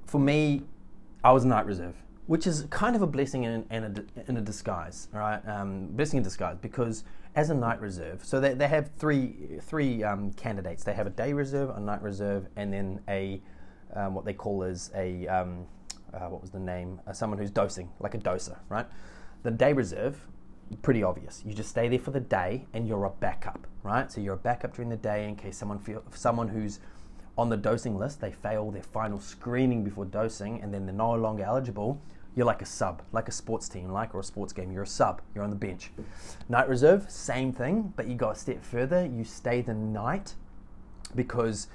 for 0.07 0.19
me, 0.19 0.63
I 1.23 1.31
was 1.31 1.45
night 1.45 1.65
reserve, 1.65 1.95
which 2.25 2.45
is 2.45 2.65
kind 2.69 2.97
of 2.97 3.01
a 3.01 3.07
blessing 3.07 3.45
in, 3.45 3.65
in, 3.71 3.83
a, 3.85 4.29
in 4.29 4.35
a 4.35 4.41
disguise, 4.41 5.07
right? 5.13 5.39
Um, 5.47 5.87
blessing 5.87 6.17
in 6.17 6.23
disguise 6.23 6.57
because 6.61 7.05
as 7.37 7.51
a 7.51 7.53
night 7.53 7.79
reserve. 7.79 8.25
So 8.25 8.39
they, 8.39 8.55
they 8.55 8.67
have 8.67 8.89
three 8.97 9.59
three 9.61 10.03
um, 10.03 10.33
candidates. 10.33 10.83
They 10.83 10.93
have 10.93 11.05
a 11.07 11.11
day 11.11 11.31
reserve, 11.31 11.69
a 11.69 11.79
night 11.79 12.01
reserve, 12.01 12.47
and 12.57 12.73
then 12.73 12.99
a 13.07 13.39
um, 13.93 14.15
what 14.15 14.25
they 14.25 14.33
call 14.33 14.63
is 14.63 14.91
a 14.95 15.27
um, 15.27 15.65
uh, 16.13 16.27
what 16.27 16.41
was 16.41 16.49
the 16.49 16.59
name? 16.59 16.99
Uh, 17.07 17.13
someone 17.13 17.37
who's 17.37 17.51
dosing, 17.51 17.89
like 17.99 18.15
a 18.15 18.17
doser, 18.17 18.57
right? 18.69 18.87
The 19.43 19.51
day 19.51 19.71
reserve, 19.71 20.19
pretty 20.81 21.03
obvious. 21.03 21.43
You 21.45 21.53
just 21.53 21.69
stay 21.69 21.87
there 21.87 21.99
for 21.99 22.11
the 22.11 22.19
day, 22.19 22.65
and 22.73 22.87
you're 22.87 23.05
a 23.05 23.11
backup, 23.11 23.67
right? 23.83 24.11
So 24.11 24.19
you're 24.19 24.33
a 24.33 24.37
backup 24.37 24.75
during 24.75 24.89
the 24.89 24.97
day 24.97 25.29
in 25.29 25.35
case 25.35 25.57
someone 25.57 25.77
feel 25.77 26.03
someone 26.11 26.47
who's 26.47 26.79
on 27.37 27.49
the 27.49 27.57
dosing 27.57 27.99
list, 27.99 28.19
they 28.19 28.31
fail 28.31 28.71
their 28.71 28.81
final 28.81 29.19
screening 29.19 29.83
before 29.83 30.05
dosing, 30.05 30.59
and 30.63 30.73
then 30.73 30.87
they're 30.87 30.95
no 30.95 31.13
longer 31.13 31.43
eligible 31.43 32.01
you're 32.37 32.45
like 32.45 32.61
a 32.61 32.65
sub, 32.65 33.01
like 33.11 33.27
a 33.27 33.31
sports 33.31 33.67
team, 33.67 33.89
like 33.89 34.13
or 34.13 34.19
a 34.19 34.23
sports 34.23 34.53
game. 34.53 34.71
You're 34.71 34.83
a 34.83 34.87
sub. 34.87 35.23
You're 35.33 35.43
on 35.43 35.49
the 35.49 35.55
bench. 35.55 35.89
Night 36.47 36.69
reserve, 36.69 37.09
same 37.09 37.51
thing, 37.51 37.91
but 37.95 38.07
you 38.07 38.13
go 38.13 38.29
a 38.29 38.35
step 38.35 38.63
further. 38.63 39.07
You 39.07 39.23
stay 39.23 39.61
the 39.61 39.73
night 39.73 40.35
because 41.15 41.67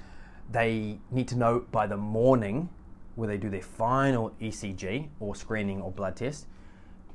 they 0.49 0.99
need 1.11 1.27
to 1.27 1.35
know 1.35 1.65
by 1.73 1.85
the 1.85 1.97
morning 1.97 2.69
where 3.15 3.27
they 3.27 3.35
do 3.35 3.49
their 3.49 3.61
final 3.61 4.31
ECG 4.41 5.09
or 5.19 5.35
screening 5.35 5.81
or 5.81 5.91
blood 5.91 6.15
test 6.15 6.47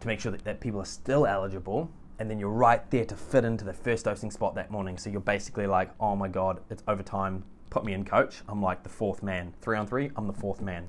to 0.00 0.06
make 0.06 0.20
sure 0.20 0.30
that, 0.30 0.44
that 0.44 0.60
people 0.60 0.82
are 0.82 0.84
still 0.84 1.26
eligible. 1.26 1.90
And 2.18 2.30
then 2.30 2.38
you're 2.38 2.50
right 2.50 2.88
there 2.90 3.06
to 3.06 3.16
fit 3.16 3.46
into 3.46 3.64
the 3.64 3.72
first 3.72 4.04
dosing 4.04 4.30
spot 4.30 4.56
that 4.56 4.70
morning. 4.70 4.98
So 4.98 5.08
you're 5.08 5.22
basically 5.22 5.66
like, 5.66 5.90
oh 5.98 6.14
my 6.14 6.28
God, 6.28 6.60
it's 6.68 6.82
overtime. 6.86 7.44
Put 7.70 7.86
me 7.86 7.94
in, 7.94 8.04
coach. 8.04 8.42
I'm 8.46 8.60
like 8.60 8.82
the 8.82 8.90
fourth 8.90 9.22
man. 9.22 9.54
Three 9.62 9.78
on 9.78 9.86
three, 9.86 10.10
I'm 10.16 10.26
the 10.26 10.34
fourth 10.34 10.60
man. 10.60 10.86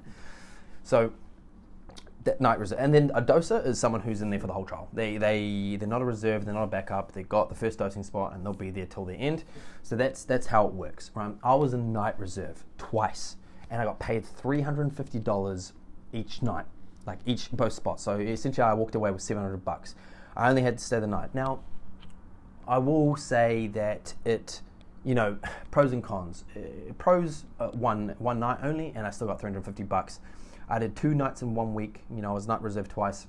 So 0.84 1.14
night 2.40 2.60
reserve, 2.60 2.80
and 2.80 2.94
then 2.94 3.12
a 3.14 3.22
doser 3.22 3.66
is 3.66 3.80
someone 3.80 4.02
who's 4.02 4.22
in 4.22 4.30
there 4.30 4.40
for 4.40 4.48
the 4.48 4.54
whole 4.54 4.66
trial. 4.66 4.88
They 4.94 5.18
they 5.18 5.78
they're 5.80 5.88
not 5.88 6.02
a 6.02 6.06
reserve, 6.06 6.46
they're 6.46 6.54
not 6.54 6.64
a 6.64 6.68
backup. 6.68 7.12
They've 7.14 7.28
got 7.28 7.50
the 7.50 7.56
first 7.56 7.80
dosing 7.80 8.04
spot, 8.04 8.34
and 8.34 8.46
they'll 8.46 8.54
be 8.54 8.72
there 8.72 8.86
till 8.86 9.06
the 9.06 9.16
end. 9.16 9.44
So 9.84 9.96
that's 9.96 10.24
that's 10.24 10.48
how 10.48 10.68
it 10.68 10.74
works. 10.74 11.12
Right? 11.16 11.34
I 11.44 11.56
was 11.56 11.74
in 11.74 11.94
night 11.94 12.20
reserve 12.20 12.64
twice, 12.78 13.38
and 13.70 13.82
I 13.82 13.86
got 13.86 14.00
paid 14.00 14.26
three 14.26 14.62
hundred 14.62 14.84
and 14.84 14.96
fifty 14.96 15.20
dollars 15.20 15.74
each 16.14 16.42
night, 16.42 16.66
like 17.06 17.20
each 17.26 17.52
both 17.52 17.74
spots. 17.74 18.04
So 18.04 18.18
essentially, 18.18 18.66
I 18.66 18.74
walked 18.74 18.96
away 18.96 19.12
with 19.12 19.22
seven 19.22 19.44
hundred 19.44 19.64
bucks. 19.64 19.96
I 20.36 20.50
only 20.50 20.62
had 20.62 20.78
to 20.78 20.84
stay 20.84 21.00
the 21.00 21.08
night. 21.08 21.34
Now, 21.34 21.60
I 22.68 22.78
will 22.78 23.16
say 23.16 23.68
that 23.68 24.14
it 24.26 24.62
you 25.04 25.16
know, 25.16 25.38
pros 25.72 25.94
and 25.94 26.04
cons. 26.04 26.44
Uh, 26.56 26.94
pros, 26.98 27.46
uh, 27.60 27.70
one 27.70 28.16
one 28.20 28.40
night 28.40 28.60
only, 28.64 28.94
and 28.96 29.06
I 29.06 29.10
still 29.10 29.28
got 29.28 29.40
350 29.40 29.84
bucks. 29.84 30.20
I 30.70 30.80
did 30.80 30.96
two 30.96 31.16
nights 31.16 31.42
in 31.42 31.56
one 31.56 31.74
week. 31.74 32.02
You 32.14 32.22
know, 32.22 32.32
I 32.32 32.34
was 32.34 32.48
not 32.48 32.62
reserved 32.62 32.92
twice. 32.92 33.28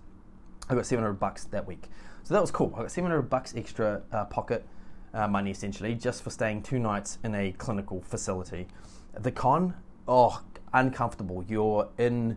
I 0.69 0.75
got 0.75 0.87
700 0.87 1.15
bucks 1.15 1.45
that 1.45 1.67
week. 1.67 1.89
So 2.23 2.35
that 2.35 2.41
was 2.41 2.51
cool. 2.51 2.73
I 2.77 2.83
got 2.83 2.93
700 2.93 3.23
bucks 3.23 3.55
extra 3.57 4.03
uh, 4.13 4.27
pocket 4.27 4.67
uh, 5.13 5.27
money 5.27 5.51
essentially 5.51 5.95
just 5.95 6.23
for 6.23 6.31
staying 6.31 6.63
two 6.63 6.79
nights 6.79 7.19
in 7.25 7.35
a 7.35 7.53
clinical 7.53 8.01
facility. 8.03 8.69
The 9.19 9.33
con, 9.33 9.75
oh, 10.07 10.43
uncomfortable. 10.73 11.45
You're 11.49 11.89
in, 11.99 12.37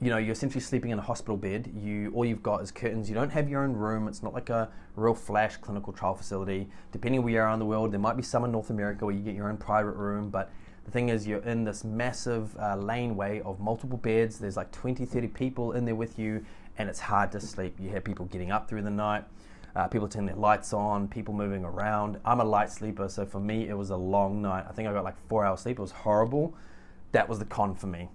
you 0.00 0.10
know, 0.10 0.16
you're 0.16 0.32
essentially 0.32 0.60
sleeping 0.60 0.90
in 0.90 0.98
a 0.98 1.02
hospital 1.02 1.36
bed. 1.36 1.70
You 1.76 2.12
all 2.14 2.24
you've 2.24 2.42
got 2.42 2.62
is 2.62 2.70
curtains. 2.70 3.08
You 3.08 3.14
don't 3.14 3.30
have 3.30 3.48
your 3.48 3.62
own 3.64 3.72
room. 3.72 4.08
It's 4.08 4.22
not 4.22 4.32
like 4.32 4.48
a 4.50 4.70
real 4.94 5.14
flash 5.14 5.56
clinical 5.56 5.92
trial 5.92 6.14
facility. 6.14 6.68
Depending 6.92 7.22
where 7.22 7.32
you 7.32 7.40
are 7.40 7.52
in 7.52 7.58
the 7.58 7.66
world, 7.66 7.92
there 7.92 8.00
might 8.00 8.16
be 8.16 8.22
some 8.22 8.44
in 8.44 8.52
North 8.52 8.70
America 8.70 9.04
where 9.04 9.14
you 9.14 9.22
get 9.22 9.34
your 9.34 9.48
own 9.50 9.56
private 9.58 9.92
room, 9.92 10.30
but 10.30 10.50
the 10.86 10.90
thing 10.92 11.10
is, 11.10 11.26
you're 11.26 11.40
in 11.42 11.64
this 11.64 11.84
massive 11.84 12.56
uh, 12.58 12.76
laneway 12.76 13.40
of 13.42 13.60
multiple 13.60 13.98
beds. 13.98 14.38
There's 14.38 14.56
like 14.56 14.72
20, 14.72 15.04
30 15.04 15.26
people 15.28 15.72
in 15.72 15.84
there 15.84 15.94
with 15.96 16.18
you, 16.18 16.46
and 16.78 16.88
it's 16.88 17.00
hard 17.00 17.32
to 17.32 17.40
sleep. 17.40 17.76
You 17.78 17.90
hear 17.90 18.00
people 18.00 18.24
getting 18.26 18.50
up 18.50 18.68
through 18.68 18.82
the 18.82 18.90
night. 18.90 19.24
uh, 19.76 19.86
people 19.88 20.08
turning 20.08 20.26
their 20.26 20.36
lights 20.36 20.72
on, 20.72 21.06
people 21.06 21.34
moving 21.34 21.62
around. 21.64 22.18
I'm 22.24 22.40
a 22.40 22.44
light 22.44 22.70
sleeper, 22.72 23.08
so 23.10 23.26
for 23.26 23.38
me, 23.40 23.68
it 23.68 23.76
was 23.76 23.90
a 23.90 23.96
long 23.96 24.40
night. 24.40 24.64
I 24.66 24.72
think 24.72 24.88
I 24.88 24.92
got 24.92 25.04
like 25.04 25.16
four 25.28 25.44
hours 25.44 25.60
sleep. 25.60 25.78
It 25.78 25.82
was 25.82 25.90
horrible. 25.92 26.54
That 27.12 27.28
was 27.28 27.38
the 27.38 27.44
con 27.44 27.74
for 27.74 27.86
me. 27.86 28.08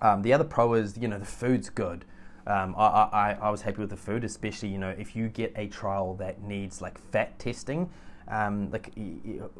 Um, 0.00 0.22
the 0.22 0.32
other 0.32 0.44
pro 0.44 0.74
is, 0.74 0.96
you 0.96 1.08
know, 1.08 1.18
the 1.18 1.24
food's 1.24 1.68
good. 1.68 2.04
Um, 2.46 2.74
I, 2.78 2.86
I, 2.86 3.38
I 3.42 3.50
was 3.50 3.62
happy 3.62 3.80
with 3.80 3.90
the 3.90 3.96
food, 3.96 4.22
especially, 4.22 4.68
you 4.68 4.78
know, 4.78 4.90
if 4.90 5.16
you 5.16 5.28
get 5.28 5.52
a 5.56 5.66
trial 5.66 6.14
that 6.16 6.42
needs 6.42 6.80
like 6.80 6.98
fat 7.10 7.38
testing, 7.40 7.90
um, 8.28 8.70
like 8.70 8.92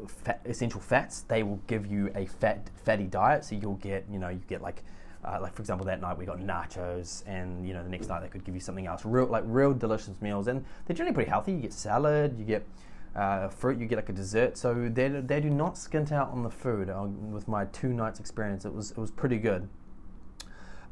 fat, 0.07 0.41
essential 0.45 0.81
fats, 0.81 1.21
they 1.21 1.43
will 1.43 1.59
give 1.67 1.85
you 1.85 2.11
a 2.15 2.25
fat 2.25 2.69
fatty 2.83 3.05
diet. 3.05 3.45
So 3.45 3.55
you'll 3.55 3.75
get, 3.75 4.05
you 4.11 4.19
know, 4.19 4.29
you 4.29 4.41
get 4.47 4.61
like 4.61 4.83
uh, 5.25 5.39
like 5.41 5.53
for 5.55 5.61
example, 5.61 5.85
that 5.87 6.01
night 6.01 6.17
we 6.17 6.25
got 6.25 6.39
nachos, 6.39 7.23
and 7.25 7.67
you 7.67 7.73
know 7.73 7.83
the 7.83 7.89
next 7.89 8.07
night 8.07 8.21
they 8.21 8.27
could 8.27 8.43
give 8.43 8.53
you 8.53 8.61
something 8.61 8.85
else, 8.85 9.03
real 9.05 9.25
like 9.25 9.43
real 9.47 9.73
delicious 9.73 10.21
meals, 10.21 10.47
and 10.47 10.63
they're 10.85 10.95
generally 10.95 11.15
pretty 11.15 11.29
healthy. 11.29 11.53
You 11.53 11.61
get 11.61 11.73
salad, 11.73 12.37
you 12.37 12.45
get 12.45 12.67
uh, 13.15 13.47
fruit, 13.47 13.79
you 13.79 13.87
get 13.87 13.95
like 13.95 14.09
a 14.09 14.13
dessert. 14.13 14.57
So 14.57 14.87
they 14.87 15.09
they 15.09 15.39
do 15.39 15.49
not 15.49 15.75
skint 15.75 16.11
out 16.11 16.29
on 16.29 16.43
the 16.43 16.51
food. 16.51 16.89
Uh, 16.89 17.03
with 17.05 17.47
my 17.47 17.65
two 17.65 17.89
nights 17.89 18.19
experience, 18.19 18.65
it 18.65 18.73
was 18.73 18.91
it 18.91 18.97
was 18.97 19.09
pretty 19.11 19.37
good. 19.37 19.67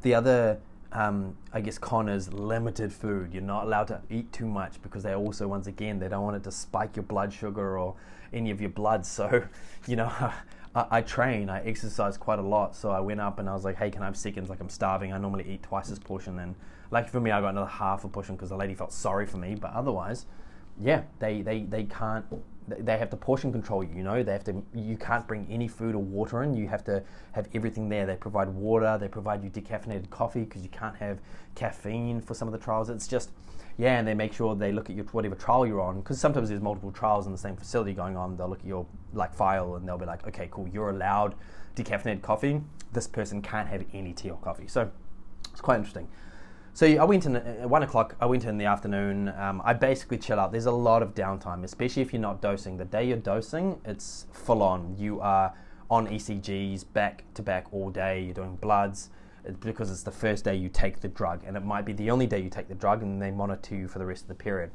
The 0.02 0.14
other 0.14 0.58
um, 0.94 1.36
I 1.52 1.60
guess 1.60 1.76
con 1.76 2.08
is 2.08 2.32
limited 2.32 2.92
food. 2.92 3.34
You're 3.34 3.42
not 3.42 3.64
allowed 3.64 3.88
to 3.88 4.00
eat 4.10 4.32
too 4.32 4.46
much 4.46 4.80
because 4.80 5.02
they 5.02 5.14
also, 5.14 5.48
once 5.48 5.66
again, 5.66 5.98
they 5.98 6.08
don't 6.08 6.22
want 6.22 6.36
it 6.36 6.44
to 6.44 6.52
spike 6.52 6.94
your 6.94 7.02
blood 7.02 7.32
sugar 7.32 7.76
or 7.78 7.96
any 8.32 8.50
of 8.50 8.60
your 8.60 8.70
blood. 8.70 9.04
So, 9.14 9.44
you 9.86 9.96
know, 9.96 10.10
I, 10.74 10.86
I, 10.90 11.00
train, 11.02 11.50
I 11.50 11.64
exercise 11.64 12.16
quite 12.16 12.38
a 12.38 12.42
lot. 12.42 12.76
So 12.76 12.90
I 12.90 13.00
went 13.00 13.20
up 13.20 13.40
and 13.40 13.48
I 13.48 13.54
was 13.54 13.64
like, 13.64 13.76
hey, 13.76 13.90
can 13.90 14.02
I 14.02 14.06
have 14.06 14.16
seconds? 14.16 14.48
Like 14.48 14.60
I'm 14.60 14.68
starving. 14.68 15.12
I 15.12 15.18
normally 15.18 15.44
eat 15.48 15.64
twice 15.64 15.88
this 15.88 15.98
portion. 15.98 16.38
And 16.38 16.54
like 16.92 17.08
for 17.08 17.20
me, 17.20 17.32
I 17.32 17.40
got 17.40 17.50
another 17.50 17.66
half 17.66 18.04
a 18.04 18.08
portion 18.08 18.36
because 18.36 18.50
the 18.50 18.56
lady 18.56 18.74
felt 18.74 18.92
sorry 18.92 19.26
for 19.26 19.36
me. 19.36 19.56
But 19.56 19.72
otherwise, 19.72 20.26
yeah, 20.80 21.02
they, 21.18 21.42
they, 21.42 21.62
they 21.62 21.84
can't, 21.84 22.24
they 22.66 22.96
have 22.96 23.10
to 23.10 23.16
portion 23.16 23.52
control 23.52 23.84
you, 23.84 24.02
know, 24.02 24.22
they 24.22 24.32
have 24.32 24.44
to, 24.44 24.62
you 24.74 24.96
can't 24.96 25.26
bring 25.26 25.46
any 25.50 25.68
food 25.68 25.94
or 25.94 26.02
water 26.02 26.42
in. 26.42 26.54
You 26.54 26.66
have 26.68 26.84
to 26.84 27.02
have 27.32 27.48
everything 27.54 27.88
there. 27.88 28.06
They 28.06 28.16
provide 28.16 28.48
water, 28.48 28.96
they 28.98 29.08
provide 29.08 29.44
you 29.44 29.50
decaffeinated 29.50 30.08
coffee 30.10 30.44
because 30.44 30.62
you 30.62 30.70
can't 30.70 30.96
have 30.96 31.20
caffeine 31.54 32.20
for 32.20 32.34
some 32.34 32.48
of 32.48 32.52
the 32.52 32.58
trials. 32.58 32.88
It's 32.88 33.06
just, 33.06 33.30
yeah, 33.76 33.98
and 33.98 34.08
they 34.08 34.14
make 34.14 34.32
sure 34.32 34.54
they 34.54 34.72
look 34.72 34.88
at 34.88 34.96
your 34.96 35.04
whatever 35.06 35.34
trial 35.34 35.66
you're 35.66 35.80
on 35.80 36.00
because 36.00 36.18
sometimes 36.18 36.48
there's 36.48 36.62
multiple 36.62 36.92
trials 36.92 37.26
in 37.26 37.32
the 37.32 37.38
same 37.38 37.56
facility 37.56 37.92
going 37.92 38.16
on. 38.16 38.36
They'll 38.36 38.48
look 38.48 38.60
at 38.60 38.66
your 38.66 38.86
like 39.12 39.34
file 39.34 39.74
and 39.74 39.86
they'll 39.86 39.98
be 39.98 40.06
like, 40.06 40.26
okay, 40.28 40.48
cool, 40.50 40.68
you're 40.68 40.90
allowed 40.90 41.34
decaffeinated 41.76 42.22
coffee. 42.22 42.60
This 42.92 43.06
person 43.06 43.42
can't 43.42 43.68
have 43.68 43.84
any 43.92 44.12
tea 44.12 44.30
or 44.30 44.38
coffee. 44.38 44.68
So 44.68 44.90
it's 45.50 45.60
quite 45.60 45.76
interesting. 45.76 46.08
So 46.74 46.86
I 46.88 47.04
went 47.04 47.24
in 47.24 47.36
at 47.36 47.70
one 47.70 47.84
o'clock. 47.84 48.16
I 48.20 48.26
went 48.26 48.44
in 48.46 48.58
the 48.58 48.64
afternoon. 48.64 49.32
Um, 49.38 49.62
I 49.64 49.74
basically 49.74 50.18
chill 50.18 50.40
out. 50.40 50.50
There's 50.50 50.66
a 50.66 50.72
lot 50.72 51.04
of 51.04 51.14
downtime, 51.14 51.62
especially 51.62 52.02
if 52.02 52.12
you're 52.12 52.20
not 52.20 52.42
dosing. 52.42 52.76
The 52.76 52.84
day 52.84 53.06
you're 53.06 53.16
dosing, 53.16 53.80
it's 53.84 54.26
full 54.32 54.60
on. 54.60 54.96
You 54.98 55.20
are 55.20 55.54
on 55.88 56.08
ECGs 56.08 56.84
back 56.92 57.22
to 57.34 57.42
back 57.42 57.72
all 57.72 57.90
day. 57.90 58.24
You're 58.24 58.34
doing 58.34 58.56
bloods 58.56 59.10
because 59.60 59.88
it's 59.88 60.02
the 60.02 60.10
first 60.10 60.44
day 60.44 60.56
you 60.56 60.68
take 60.68 60.98
the 60.98 61.06
drug, 61.06 61.44
and 61.46 61.56
it 61.56 61.64
might 61.64 61.84
be 61.84 61.92
the 61.92 62.10
only 62.10 62.26
day 62.26 62.40
you 62.40 62.50
take 62.50 62.66
the 62.66 62.74
drug, 62.74 63.02
and 63.02 63.22
they 63.22 63.30
monitor 63.30 63.76
you 63.76 63.86
for 63.86 64.00
the 64.00 64.06
rest 64.06 64.22
of 64.22 64.28
the 64.28 64.34
period. 64.34 64.72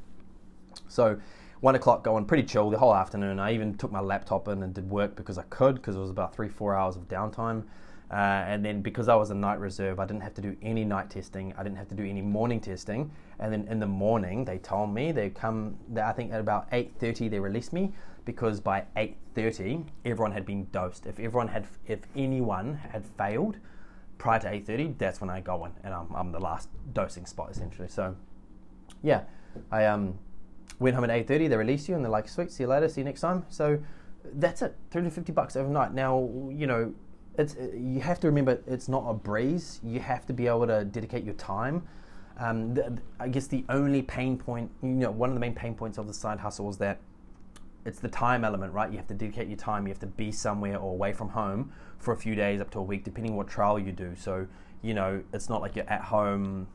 So, 0.88 1.20
one 1.60 1.76
o'clock 1.76 2.06
going 2.06 2.24
pretty 2.24 2.44
chill 2.44 2.70
the 2.70 2.78
whole 2.78 2.96
afternoon. 2.96 3.40
I 3.40 3.54
even 3.54 3.76
took 3.76 3.92
my 3.92 4.00
laptop 4.00 4.48
in 4.48 4.64
and 4.64 4.74
did 4.74 4.90
work 4.90 5.18
because 5.18 5.38
I 5.38 5.44
could, 5.50 5.76
because 5.76 5.98
it 5.98 6.00
was 6.00 6.12
about 6.12 6.34
three, 6.34 6.48
four 6.48 6.76
hours 6.76 6.96
of 6.96 7.10
downtime. 7.10 7.64
Uh, 8.12 8.16
and 8.48 8.66
then 8.66 8.82
because 8.82 9.08
I 9.08 9.16
was 9.16 9.30
a 9.30 9.36
night 9.36 9.60
reserve, 9.60 10.00
I 10.00 10.06
didn't 10.06 10.24
have 10.24 10.34
to 10.36 10.42
do 10.42 10.58
any 10.64 10.84
night 10.84 11.10
testing. 11.10 11.54
I 11.58 11.64
didn't 11.64 11.78
have 11.78 11.90
to 11.90 11.96
do 11.96 12.04
any 12.04 12.22
morning 12.22 12.60
testing. 12.60 13.12
And 13.40 13.54
then 13.54 13.68
in 13.70 13.80
the 13.80 13.88
morning, 13.88 14.46
they 14.46 14.58
told 14.58 14.94
me 14.94 15.12
they 15.12 15.30
come. 15.30 15.78
I 15.96 16.12
think 16.14 16.34
at 16.34 16.40
about 16.40 16.70
8:30 16.72 17.30
they 17.30 17.40
released 17.40 17.72
me 17.72 17.94
because 18.26 18.60
by 18.60 18.86
8:30 18.96 19.86
everyone 20.06 20.32
had 20.32 20.46
been 20.46 20.68
dosed. 20.72 21.06
If 21.06 21.20
everyone 21.20 21.50
had, 21.50 21.68
if 21.86 22.00
anyone 22.16 22.76
had 22.76 23.06
failed, 23.06 23.58
prior 24.20 24.40
to 24.40 24.48
8.30, 24.48 24.98
that's 25.00 25.20
when 25.20 25.32
I 25.32 25.40
go 25.40 25.66
in 25.66 25.72
and 25.84 25.94
I'm, 25.94 26.14
I'm 26.14 26.32
the 26.32 26.40
last 26.40 26.70
dosing 26.94 27.26
spot 27.26 27.50
essentially. 27.50 27.88
So 27.88 28.16
yeah, 29.02 29.24
I 29.72 29.86
um, 29.86 30.20
went 30.78 30.96
home 30.96 31.06
at 31.06 31.10
8.30, 31.10 31.50
they 31.50 31.58
release 31.58 31.90
you 31.90 31.96
and 31.96 32.04
they're 32.04 32.12
like, 32.12 32.28
sweet, 32.28 32.52
see 32.52 32.64
you 32.64 32.68
later, 32.68 32.88
see 32.88 33.02
you 33.02 33.06
next 33.06 33.22
time. 33.22 33.46
So 33.50 33.80
that's 34.34 34.62
it, 34.62 34.76
350 34.92 35.32
bucks 35.32 35.56
overnight. 35.56 35.94
Now, 35.94 36.30
you 36.52 36.68
know, 36.68 36.94
it's, 37.40 37.56
you 37.74 38.02
have 38.02 38.20
to 38.20 38.28
remember 38.28 38.62
it's 38.68 38.90
not 38.90 39.06
a 39.08 39.14
breeze. 39.14 39.80
You 39.82 40.02
have 40.02 40.26
to 40.26 40.34
be 40.34 40.48
able 40.48 40.68
to 40.68 40.84
dedicate 40.84 41.24
your 41.24 41.36
time. 41.36 41.88
Um, 42.38 42.74
the, 42.74 42.98
I 43.20 43.30
guess 43.30 43.48
the 43.48 43.64
only 43.70 44.02
pain 44.02 44.38
point, 44.38 44.70
you 44.84 44.90
know, 44.90 45.12
one 45.12 45.30
of 45.30 45.36
the 45.36 45.40
main 45.40 45.56
pain 45.56 45.74
points 45.74 45.98
of 45.98 46.08
the 46.08 46.14
side 46.14 46.40
hustle 46.40 46.70
is 46.70 46.78
that 46.78 47.00
it's 47.86 48.00
the 48.00 48.10
time 48.10 48.44
element, 48.44 48.74
right? 48.74 48.92
You 48.92 48.98
have 48.98 49.08
to 49.08 49.14
dedicate 49.14 49.48
your 49.48 49.58
time. 49.58 49.88
You 49.88 49.92
have 49.92 50.00
to 50.02 50.08
be 50.08 50.34
somewhere 50.34 50.78
or 50.78 50.92
away 50.92 51.14
from 51.14 51.30
home 51.30 51.72
for 51.98 52.14
a 52.14 52.18
few 52.18 52.36
days 52.36 52.60
up 52.60 52.72
to 52.72 52.80
a 52.80 52.84
week, 52.84 53.06
depending 53.06 53.38
what 53.38 53.48
trial 53.48 53.80
you 53.80 53.94
do. 53.94 54.16
So, 54.18 54.46
you 54.82 54.94
know, 54.94 55.24
it's 55.34 55.48
not 55.48 55.62
like 55.62 55.78
you're 55.78 55.90
at 55.90 56.02
home 56.02 56.68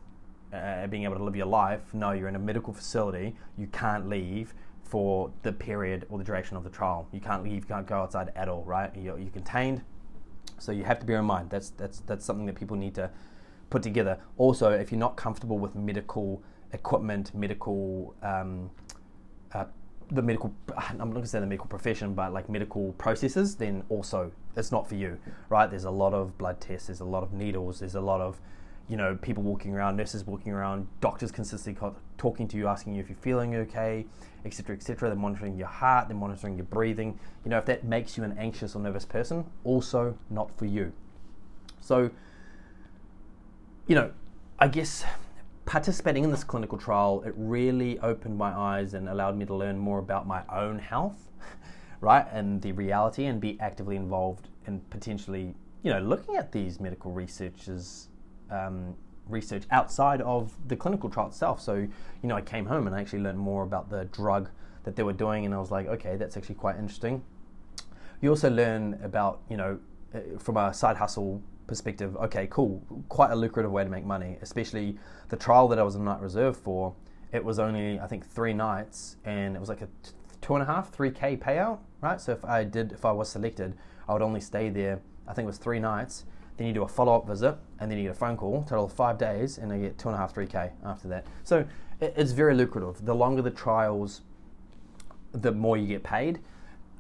uh, 0.53 0.87
being 0.87 1.05
able 1.05 1.17
to 1.17 1.25
live 1.25 1.37
your 1.37 1.47
life. 1.47 1.93
No, 1.93 2.13
you're 2.13 2.29
in 2.29 2.37
a 2.37 2.41
medical 2.41 2.73
facility. 2.73 3.37
You 3.59 3.67
can't 3.67 4.09
leave 4.09 4.55
for 4.83 5.31
the 5.43 5.53
period 5.53 6.07
or 6.09 6.17
the 6.17 6.25
duration 6.25 6.57
of 6.57 6.65
the 6.65 6.71
trial. 6.71 7.07
You 7.13 7.21
can't 7.21 7.45
leave. 7.45 7.65
You 7.65 7.69
can't 7.69 7.87
go 7.87 7.97
outside 7.97 8.33
at 8.35 8.49
all, 8.49 8.65
right? 8.65 8.91
You're, 8.97 9.19
you're 9.19 9.31
contained. 9.31 9.83
So 10.65 10.73
you 10.73 10.85
have 10.85 10.99
to 11.01 11.07
bear 11.07 11.19
in 11.19 11.25
mind 11.25 11.51
that's 11.51 11.71
that's 11.71 12.01
that's 12.01 12.25
something 12.25 12.47
that 12.47 12.55
people 12.55 12.77
need 12.77 12.95
to 12.95 13.11
put 13.71 13.83
together. 13.83 14.19
Also, 14.39 14.71
if 14.71 14.91
you're 14.91 14.99
not 14.99 15.17
comfortable 15.17 15.59
with 15.59 15.75
medical 15.75 16.43
equipment, 16.73 17.35
medical 17.35 18.15
um, 18.23 18.71
uh, 19.53 19.67
the 20.11 20.23
medical 20.23 20.55
I'm 20.77 20.99
not 20.99 21.11
going 21.11 21.23
to 21.23 21.29
say 21.29 21.41
the 21.41 21.47
medical 21.47 21.67
profession, 21.67 22.15
but 22.15 22.33
like 22.33 22.49
medical 22.49 22.93
processes, 22.93 23.57
then 23.57 23.83
also 23.89 24.33
it's 24.57 24.73
not 24.73 24.89
for 24.89 24.95
you, 24.95 25.19
right? 25.49 25.69
There's 25.69 25.85
a 25.85 25.91
lot 25.91 26.15
of 26.15 26.39
blood 26.39 26.61
tests, 26.61 26.87
there's 26.89 27.01
a 27.01 27.05
lot 27.05 27.23
of 27.23 27.33
needles, 27.33 27.81
there's 27.81 27.95
a 27.95 28.01
lot 28.01 28.21
of 28.21 28.41
you 28.89 28.97
know 28.97 29.17
people 29.23 29.43
walking 29.43 29.75
around, 29.75 29.97
nurses 29.97 30.25
walking 30.27 30.53
around, 30.53 30.87
doctors 31.01 31.31
consistently 31.31 31.91
talking 32.19 32.49
to 32.49 32.57
you, 32.57 32.67
asking 32.69 32.95
you 32.95 33.01
if 33.01 33.09
you're 33.09 33.19
feeling 33.19 33.55
okay, 33.57 34.07
etc., 34.45 34.77
etc. 34.77 35.09
They're 35.09 35.17
monitoring 35.17 35.57
your 35.57 35.69
heart, 35.69 36.09
they're 36.09 36.17
monitoring 36.17 36.57
your 36.57 36.67
breathing. 36.67 37.19
You 37.45 37.51
know 37.51 37.59
if 37.59 37.67
that 37.67 37.85
makes 37.85 38.17
you 38.17 38.25
an 38.25 38.37
anxious 38.39 38.75
or 38.75 38.83
nervous 38.83 39.05
person, 39.05 39.45
also 39.65 40.19
not 40.31 40.57
for 40.59 40.67
you. 40.67 40.93
So, 41.81 42.11
you 43.87 43.95
know, 43.95 44.11
I 44.59 44.69
guess 44.69 45.05
participating 45.67 46.25
in 46.25 46.31
this 46.31 46.45
clinical 46.45 46.79
trial, 46.79 47.23
it 47.27 47.35
really 47.37 47.99
opened 48.01 48.37
my 48.37 48.51
eyes 48.53 48.95
and 48.95 49.09
allowed 49.09 49.37
me 49.37 49.45
to 49.47 49.55
learn 49.55 49.79
more 49.79 49.99
about 49.99 50.27
my 50.27 50.43
own 50.53 50.79
health, 50.79 51.31
right, 52.01 52.27
and 52.33 52.61
the 52.63 52.73
reality, 52.73 53.27
and 53.27 53.41
be 53.41 53.59
actively 53.61 53.97
involved 53.97 54.49
in 54.67 54.81
potentially, 54.91 55.55
you 55.83 55.91
know, 55.91 56.01
looking 56.01 56.37
at 56.37 56.53
these 56.53 56.81
medical 56.81 57.13
researchers. 57.13 58.09
Um, 58.55 58.95
research 59.27 59.65
outside 59.71 60.21
of 60.21 60.53
the 60.69 60.77
clinical 60.77 61.09
trial 61.09 61.29
itself. 61.29 61.59
So, 61.59 61.75
you 61.77 62.29
know, 62.29 62.37
I 62.37 62.43
came 62.43 62.67
home 62.67 62.87
and 62.87 62.95
I 62.95 63.01
actually 63.01 63.23
learned 63.23 63.39
more 63.39 63.63
about 63.63 63.89
the 63.89 64.05
drug 64.19 64.51
that 64.85 64.97
they 64.97 65.03
were 65.03 65.15
doing, 65.15 65.47
and 65.47 65.55
I 65.55 65.59
was 65.59 65.71
like, 65.71 65.87
okay, 65.87 66.17
that's 66.17 66.37
actually 66.37 66.57
quite 66.57 66.77
interesting. 66.77 67.23
You 68.21 68.29
also 68.29 68.51
learn 68.51 69.01
about, 69.03 69.41
you 69.49 69.57
know, 69.57 69.79
uh, 70.15 70.19
from 70.39 70.59
a 70.59 70.75
side 70.75 70.97
hustle 70.97 71.41
perspective, 71.67 72.15
okay, 72.17 72.47
cool, 72.51 72.83
quite 73.09 73.31
a 73.31 73.37
lucrative 73.37 73.73
way 73.73 73.83
to 73.83 73.91
make 73.91 74.05
money, 74.05 74.37
especially 74.43 74.99
the 75.31 75.37
trial 75.37 75.69
that 75.69 75.79
I 75.79 75.83
was 75.83 75.95
in 75.95 76.05
night 76.05 76.21
reserve 76.21 76.57
for. 76.57 76.95
It 77.33 77.43
was 77.43 77.59
only, 77.59 77.99
I 77.99 78.07
think, 78.07 78.27
three 78.27 78.53
nights, 78.53 79.17
and 79.25 79.57
it 79.57 79.59
was 79.59 79.71
like 79.71 79.81
a 79.81 79.89
two 80.43 80.55
and 80.55 80.63
a 80.63 80.67
half, 80.67 80.91
three 80.91 81.11
K 81.11 81.35
payout, 81.35 81.79
right? 82.03 82.21
So 82.21 82.33
if 82.33 82.45
I 82.45 82.65
did, 82.65 82.93
if 82.93 83.07
I 83.07 83.13
was 83.13 83.31
selected, 83.31 83.75
I 84.07 84.13
would 84.13 84.23
only 84.23 84.41
stay 84.41 84.69
there, 84.69 85.01
I 85.27 85.33
think 85.33 85.45
it 85.45 85.53
was 85.55 85.59
three 85.59 85.81
nights. 85.81 86.27
Then 86.57 86.67
you 86.69 86.73
do 86.73 86.83
a 86.83 86.89
follow 86.89 87.17
up 87.17 87.27
visit, 87.27 87.57
and 87.81 87.91
then 87.91 87.99
you 87.99 88.05
get 88.05 88.13
a 88.13 88.15
phone 88.15 88.37
call, 88.37 88.63
total 88.63 88.85
of 88.85 88.93
five 88.93 89.19
days, 89.19 89.59
and 89.59 89.73
I 89.73 89.79
get 89.79 89.99
two 89.99 90.09
and 90.09 90.15
a 90.15 90.19
half, 90.19 90.33
three 90.33 90.47
K 90.47 90.71
after 90.85 91.09
that. 91.09 91.27
So 91.43 91.65
it's 92.01 92.33
very 92.33 92.55
lucrative. 92.55 93.05
The 93.05 93.15
longer 93.15 93.43
the 93.43 93.51
trials, 93.51 94.23
the 95.33 95.51
more 95.51 95.77
you 95.77 95.87
get 95.87 96.03
paid. 96.05 96.39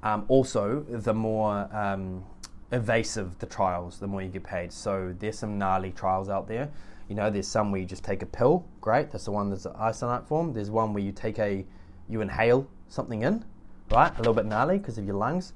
Um, 0.02 0.24
also, 0.28 0.84
the 0.88 1.14
more 1.14 1.68
um, 1.74 2.24
evasive 2.72 3.38
the 3.38 3.46
trials, 3.46 3.98
the 3.98 4.06
more 4.06 4.22
you 4.22 4.28
get 4.28 4.42
paid. 4.42 4.72
So 4.72 5.14
there's 5.18 5.38
some 5.38 5.56
gnarly 5.56 5.92
trials 5.92 6.28
out 6.28 6.48
there. 6.48 6.68
You 7.08 7.14
know, 7.14 7.30
there's 7.30 7.46
some 7.46 7.70
where 7.70 7.80
you 7.80 7.86
just 7.86 8.02
take 8.02 8.22
a 8.22 8.26
pill, 8.26 8.64
great. 8.80 9.12
That's 9.12 9.26
the 9.26 9.30
one 9.30 9.50
that's 9.50 9.64
the 9.64 9.70
isoniazid 9.70 10.26
form. 10.26 10.52
There's 10.52 10.70
one 10.70 10.92
where 10.92 11.02
you 11.02 11.12
take 11.12 11.38
a, 11.38 11.64
you 12.08 12.20
inhale 12.22 12.66
something 12.88 13.22
in, 13.22 13.44
right? 13.90 14.12
A 14.14 14.18
little 14.18 14.34
bit 14.34 14.46
gnarly 14.46 14.78
because 14.78 14.98
of 14.98 15.06
your 15.06 15.16
lungs. 15.16 15.52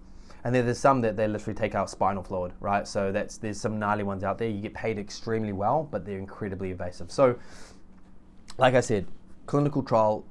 And 0.49 0.55
then 0.55 0.65
there's 0.65 0.79
some 0.79 1.03
that 1.03 1.15
they 1.15 1.29
literally 1.29 1.55
take 1.55 1.75
out 1.75 1.91
spinal 1.91 2.23
fluid, 2.23 2.55
right? 2.59 2.89
So 2.89 3.13
that's 3.13 3.37
there's 3.37 3.61
some 3.61 3.79
gnarly 3.79 4.03
ones 4.03 4.25
out 4.25 4.39
there. 4.39 4.49
You 4.49 4.63
get 4.63 4.73
paid 4.73 4.99
extremely 4.99 5.53
well, 5.53 5.87
but 5.91 6.07
they're 6.07 6.17
incredibly 6.17 6.71
invasive. 6.71 7.13
So, 7.13 7.39
like 8.57 8.73
I 8.73 8.81
said, 8.81 9.09
clinical 9.45 9.83
trial 9.83 10.25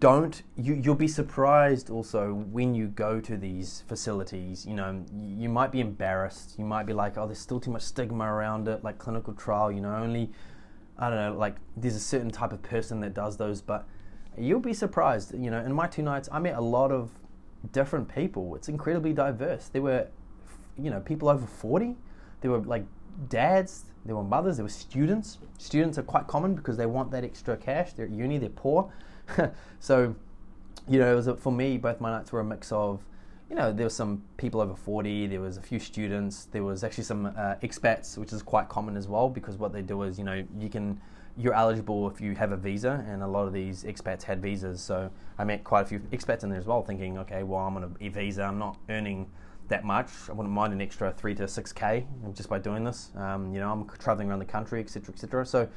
don't 0.00 0.42
you 0.56 0.74
you'll 0.74 0.96
be 0.96 1.06
surprised 1.06 1.90
also 1.90 2.34
when 2.34 2.74
you 2.74 2.88
go 2.88 3.20
to 3.20 3.36
these 3.36 3.84
facilities 3.86 4.66
you 4.66 4.74
know 4.74 5.04
you 5.16 5.48
might 5.48 5.70
be 5.70 5.78
embarrassed 5.78 6.56
you 6.58 6.64
might 6.64 6.86
be 6.86 6.92
like 6.92 7.16
oh 7.16 7.24
there's 7.24 7.38
still 7.38 7.60
too 7.60 7.70
much 7.70 7.82
stigma 7.82 8.24
around 8.24 8.66
it 8.66 8.82
like 8.82 8.98
clinical 8.98 9.32
trial 9.32 9.70
you 9.70 9.80
know 9.80 9.94
only 9.94 10.28
i 10.98 11.08
don't 11.08 11.18
know 11.18 11.38
like 11.38 11.54
there's 11.76 11.94
a 11.94 12.00
certain 12.00 12.32
type 12.32 12.52
of 12.52 12.60
person 12.62 12.98
that 12.98 13.14
does 13.14 13.36
those 13.36 13.60
but 13.60 13.86
you'll 14.38 14.60
be 14.60 14.74
surprised. 14.74 15.34
You 15.34 15.50
know, 15.50 15.60
in 15.60 15.72
my 15.72 15.86
two 15.86 16.02
nights, 16.02 16.28
I 16.30 16.38
met 16.38 16.56
a 16.56 16.60
lot 16.60 16.92
of 16.92 17.10
different 17.72 18.12
people. 18.12 18.54
It's 18.54 18.68
incredibly 18.68 19.12
diverse. 19.12 19.68
There 19.68 19.82
were, 19.82 20.06
you 20.78 20.90
know, 20.90 21.00
people 21.00 21.28
over 21.28 21.46
40. 21.46 21.96
There 22.40 22.50
were 22.50 22.60
like 22.60 22.84
dads, 23.28 23.86
there 24.04 24.14
were 24.14 24.24
mothers, 24.24 24.56
there 24.56 24.64
were 24.64 24.70
students. 24.70 25.38
Students 25.58 25.98
are 25.98 26.02
quite 26.02 26.26
common 26.26 26.54
because 26.54 26.76
they 26.76 26.86
want 26.86 27.10
that 27.10 27.24
extra 27.24 27.56
cash. 27.56 27.92
They're 27.92 28.06
at 28.06 28.12
uni, 28.12 28.38
they're 28.38 28.48
poor. 28.50 28.92
so, 29.80 30.14
you 30.88 30.98
know, 30.98 31.12
it 31.12 31.16
was 31.16 31.26
a, 31.26 31.36
for 31.36 31.52
me, 31.52 31.78
both 31.78 32.00
my 32.00 32.10
nights 32.10 32.32
were 32.32 32.40
a 32.40 32.44
mix 32.44 32.70
of, 32.72 33.04
you 33.50 33.56
know, 33.56 33.72
there 33.72 33.86
were 33.86 33.90
some 33.90 34.22
people 34.36 34.60
over 34.60 34.74
40, 34.74 35.28
there 35.28 35.40
was 35.40 35.56
a 35.56 35.62
few 35.62 35.78
students, 35.78 36.46
there 36.46 36.64
was 36.64 36.82
actually 36.82 37.04
some 37.04 37.26
uh, 37.26 37.54
expats, 37.62 38.18
which 38.18 38.32
is 38.32 38.42
quite 38.42 38.68
common 38.68 38.96
as 38.96 39.06
well 39.06 39.28
because 39.28 39.56
what 39.56 39.72
they 39.72 39.82
do 39.82 40.02
is, 40.02 40.18
you 40.18 40.24
know, 40.24 40.44
you 40.58 40.68
can 40.68 41.00
you're 41.38 41.54
eligible 41.54 42.08
if 42.08 42.20
you 42.20 42.34
have 42.34 42.52
a 42.52 42.56
visa, 42.56 43.04
and 43.08 43.22
a 43.22 43.26
lot 43.26 43.46
of 43.46 43.52
these 43.52 43.84
expats 43.84 44.22
had 44.22 44.40
visas. 44.40 44.80
So 44.80 45.10
I 45.38 45.44
met 45.44 45.64
quite 45.64 45.82
a 45.82 45.86
few 45.86 45.98
expats 45.98 46.42
in 46.42 46.50
there 46.50 46.58
as 46.58 46.66
well, 46.66 46.82
thinking, 46.82 47.18
okay, 47.18 47.42
well, 47.42 47.60
I'm 47.60 47.76
on 47.76 47.96
a 48.00 48.08
visa, 48.08 48.42
I'm 48.42 48.58
not 48.58 48.78
earning 48.88 49.28
that 49.68 49.84
much. 49.84 50.08
I 50.28 50.32
wouldn't 50.32 50.54
mind 50.54 50.72
an 50.72 50.80
extra 50.80 51.12
three 51.12 51.34
to 51.34 51.46
six 51.48 51.72
k 51.72 52.06
just 52.32 52.48
by 52.48 52.58
doing 52.58 52.84
this. 52.84 53.10
Um, 53.16 53.52
you 53.52 53.60
know, 53.60 53.70
I'm 53.70 53.86
traveling 53.98 54.30
around 54.30 54.38
the 54.38 54.44
country, 54.44 54.80
etc., 54.80 55.12
etc. 55.12 55.44
So 55.44 55.68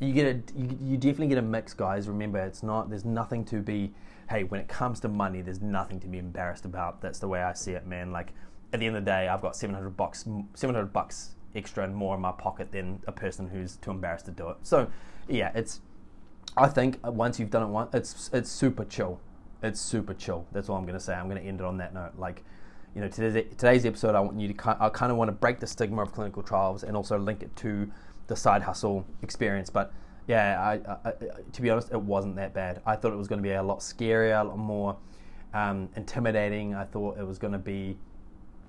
you 0.00 0.12
get 0.12 0.26
a, 0.26 0.58
you, 0.58 0.78
you 0.80 0.96
definitely 0.96 1.28
get 1.28 1.38
a 1.38 1.42
mix, 1.42 1.74
guys. 1.74 2.08
Remember, 2.08 2.38
it's 2.38 2.62
not 2.62 2.88
there's 2.88 3.04
nothing 3.04 3.44
to 3.46 3.60
be. 3.60 3.92
Hey, 4.30 4.44
when 4.44 4.58
it 4.58 4.68
comes 4.68 5.00
to 5.00 5.08
money, 5.08 5.42
there's 5.42 5.60
nothing 5.60 6.00
to 6.00 6.06
be 6.06 6.18
embarrassed 6.18 6.64
about. 6.64 7.02
That's 7.02 7.18
the 7.18 7.28
way 7.28 7.42
I 7.42 7.52
see 7.52 7.72
it, 7.72 7.86
man. 7.86 8.10
Like 8.10 8.32
at 8.72 8.80
the 8.80 8.86
end 8.86 8.96
of 8.96 9.04
the 9.04 9.10
day, 9.10 9.28
I've 9.28 9.42
got 9.42 9.54
700 9.54 9.90
bucks, 9.90 10.24
700 10.54 10.92
bucks 10.92 11.34
extra 11.54 11.84
and 11.84 11.94
more 11.94 12.14
in 12.14 12.20
my 12.20 12.32
pocket 12.32 12.72
than 12.72 13.02
a 13.06 13.12
person 13.12 13.48
who's 13.48 13.76
too 13.76 13.90
embarrassed 13.90 14.26
to 14.26 14.30
do 14.30 14.48
it. 14.50 14.56
So, 14.62 14.88
yeah, 15.28 15.50
it's. 15.54 15.80
I 16.56 16.68
think 16.68 16.98
once 17.04 17.40
you've 17.40 17.50
done 17.50 17.64
it 17.64 17.68
once, 17.68 17.94
it's 17.94 18.30
it's 18.32 18.50
super 18.50 18.84
chill. 18.84 19.20
It's 19.62 19.80
super 19.80 20.14
chill. 20.14 20.46
That's 20.52 20.68
all 20.68 20.76
I'm 20.76 20.84
going 20.84 20.98
to 20.98 21.04
say. 21.04 21.14
I'm 21.14 21.28
going 21.28 21.40
to 21.40 21.48
end 21.48 21.60
it 21.60 21.66
on 21.66 21.78
that 21.78 21.94
note. 21.94 22.12
Like, 22.18 22.44
you 22.94 23.00
know, 23.00 23.08
today's, 23.08 23.44
today's 23.56 23.84
episode, 23.86 24.14
I 24.14 24.20
want 24.20 24.38
you 24.38 24.52
to, 24.52 24.76
I 24.78 24.88
kind 24.90 25.10
of 25.10 25.18
want 25.18 25.28
to 25.28 25.32
break 25.32 25.58
the 25.58 25.66
stigma 25.66 26.02
of 26.02 26.12
clinical 26.12 26.42
trials 26.42 26.84
and 26.84 26.96
also 26.96 27.18
link 27.18 27.42
it 27.42 27.54
to 27.56 27.90
the 28.26 28.36
side 28.36 28.62
hustle 28.62 29.04
experience. 29.22 29.70
But 29.70 29.92
yeah, 30.28 30.60
I, 30.60 31.08
I, 31.08 31.12
to 31.52 31.62
be 31.62 31.70
honest, 31.70 31.90
it 31.90 32.00
wasn't 32.00 32.36
that 32.36 32.54
bad. 32.54 32.82
I 32.86 32.94
thought 32.94 33.12
it 33.12 33.16
was 33.16 33.26
going 33.26 33.40
to 33.40 33.42
be 33.42 33.52
a 33.52 33.62
lot 33.62 33.80
scarier, 33.80 34.40
a 34.40 34.44
lot 34.44 34.58
more 34.58 34.96
um, 35.54 35.88
intimidating. 35.96 36.74
I 36.74 36.84
thought 36.84 37.18
it 37.18 37.26
was 37.26 37.38
going 37.38 37.52
to 37.54 37.58
be, 37.58 37.98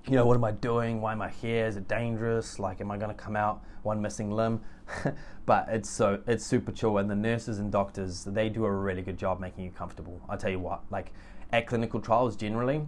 you 0.08 0.14
know, 0.14 0.24
what 0.24 0.36
am 0.36 0.44
I 0.44 0.52
doing? 0.52 1.00
Why 1.00 1.12
am 1.12 1.22
I 1.22 1.30
here? 1.30 1.66
Is 1.66 1.76
it 1.76 1.88
dangerous? 1.88 2.58
Like, 2.58 2.80
am 2.80 2.90
I 2.90 2.96
going 2.96 3.14
to 3.14 3.22
come 3.22 3.34
out 3.34 3.64
one 3.82 4.00
missing 4.00 4.30
limb? 4.30 4.60
but 5.46 5.66
it's 5.68 5.90
so 5.90 6.20
it's 6.28 6.46
super 6.46 6.70
chill, 6.70 6.98
and 6.98 7.10
the 7.10 7.16
nurses 7.16 7.58
and 7.58 7.72
doctors 7.72 8.24
they 8.24 8.48
do 8.48 8.64
a 8.64 8.70
really 8.70 9.02
good 9.02 9.18
job 9.18 9.40
making 9.40 9.64
you 9.64 9.70
comfortable. 9.70 10.20
I 10.28 10.36
tell 10.36 10.50
you 10.50 10.60
what, 10.60 10.82
like 10.90 11.12
at 11.52 11.66
clinical 11.66 12.00
trials 12.00 12.36
generally, 12.36 12.86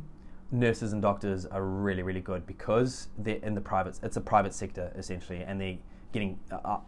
nurses 0.53 0.93
and 0.93 1.03
doctors 1.03 1.45
are 1.47 1.65
really, 1.65 2.03
really 2.03 2.21
good 2.21 2.47
because 2.47 3.09
they're 3.19 3.37
in 3.37 3.55
the 3.55 3.61
private. 3.61 3.99
It's 4.03 4.17
a 4.17 4.21
private 4.21 4.55
sector 4.55 4.93
essentially, 4.97 5.43
and 5.43 5.61
they're 5.61 5.79
getting. 6.13 6.39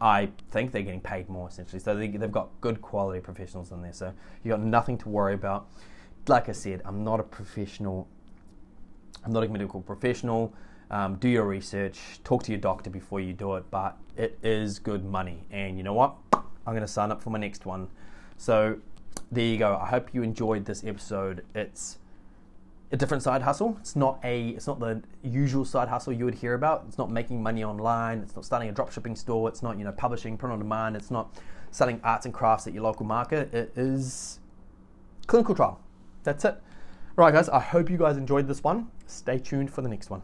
I 0.00 0.30
think 0.50 0.70
they're 0.70 0.82
getting 0.82 1.00
paid 1.00 1.28
more 1.28 1.48
essentially. 1.48 1.80
So 1.80 1.96
they, 1.96 2.08
they've 2.08 2.30
got 2.30 2.50
good 2.60 2.80
quality 2.80 3.20
professionals 3.20 3.72
in 3.72 3.82
there. 3.82 3.92
So 3.92 4.12
you 4.44 4.50
got 4.50 4.60
nothing 4.60 4.96
to 4.98 5.08
worry 5.08 5.34
about. 5.34 5.68
Like 6.28 6.48
I 6.48 6.52
said, 6.52 6.82
I'm 6.84 7.02
not 7.02 7.18
a 7.18 7.24
professional. 7.24 8.08
I'm 9.24 9.32
not 9.32 9.44
a 9.44 9.48
medical 9.48 9.80
professional. 9.80 10.52
Um, 10.90 11.16
do 11.16 11.28
your 11.28 11.44
research. 11.44 11.98
Talk 12.24 12.42
to 12.44 12.52
your 12.52 12.60
doctor 12.60 12.90
before 12.90 13.20
you 13.20 13.32
do 13.32 13.54
it. 13.54 13.64
But 13.70 13.96
it 14.16 14.38
is 14.42 14.78
good 14.78 15.04
money, 15.04 15.44
and 15.50 15.76
you 15.76 15.82
know 15.82 15.94
what? 15.94 16.16
I'm 16.32 16.74
going 16.74 16.80
to 16.80 16.88
sign 16.88 17.10
up 17.10 17.22
for 17.22 17.30
my 17.30 17.38
next 17.38 17.66
one. 17.66 17.88
So 18.36 18.78
there 19.30 19.44
you 19.44 19.58
go. 19.58 19.78
I 19.80 19.86
hope 19.86 20.14
you 20.14 20.22
enjoyed 20.22 20.64
this 20.64 20.84
episode. 20.84 21.44
It's 21.54 21.98
a 22.92 22.96
different 22.96 23.22
side 23.22 23.42
hustle. 23.42 23.76
It's 23.80 23.94
not 23.94 24.18
a 24.24 24.48
it's 24.50 24.66
not 24.66 24.80
the 24.80 25.02
usual 25.22 25.64
side 25.64 25.88
hustle 25.88 26.12
you 26.12 26.24
would 26.24 26.34
hear 26.34 26.54
about. 26.54 26.84
It's 26.88 26.98
not 26.98 27.10
making 27.10 27.42
money 27.42 27.62
online. 27.62 28.18
It's 28.18 28.34
not 28.34 28.44
starting 28.44 28.68
a 28.68 28.72
dropshipping 28.72 29.16
store. 29.16 29.48
It's 29.48 29.62
not 29.62 29.78
you 29.78 29.84
know 29.84 29.92
publishing 29.92 30.36
print 30.36 30.52
on 30.52 30.58
demand. 30.58 30.96
It's 30.96 31.10
not 31.10 31.34
selling 31.70 32.00
arts 32.02 32.24
and 32.24 32.34
crafts 32.34 32.66
at 32.66 32.74
your 32.74 32.82
local 32.82 33.06
market. 33.06 33.54
It 33.54 33.72
is 33.76 34.40
clinical 35.26 35.54
trial. 35.54 35.80
That's 36.24 36.44
it. 36.44 36.60
Right, 37.20 37.34
guys. 37.34 37.50
I 37.50 37.60
hope 37.60 37.90
you 37.90 37.98
guys 37.98 38.16
enjoyed 38.16 38.48
this 38.48 38.64
one. 38.64 38.90
Stay 39.06 39.38
tuned 39.38 39.70
for 39.70 39.82
the 39.82 39.90
next 39.90 40.08
one. 40.08 40.22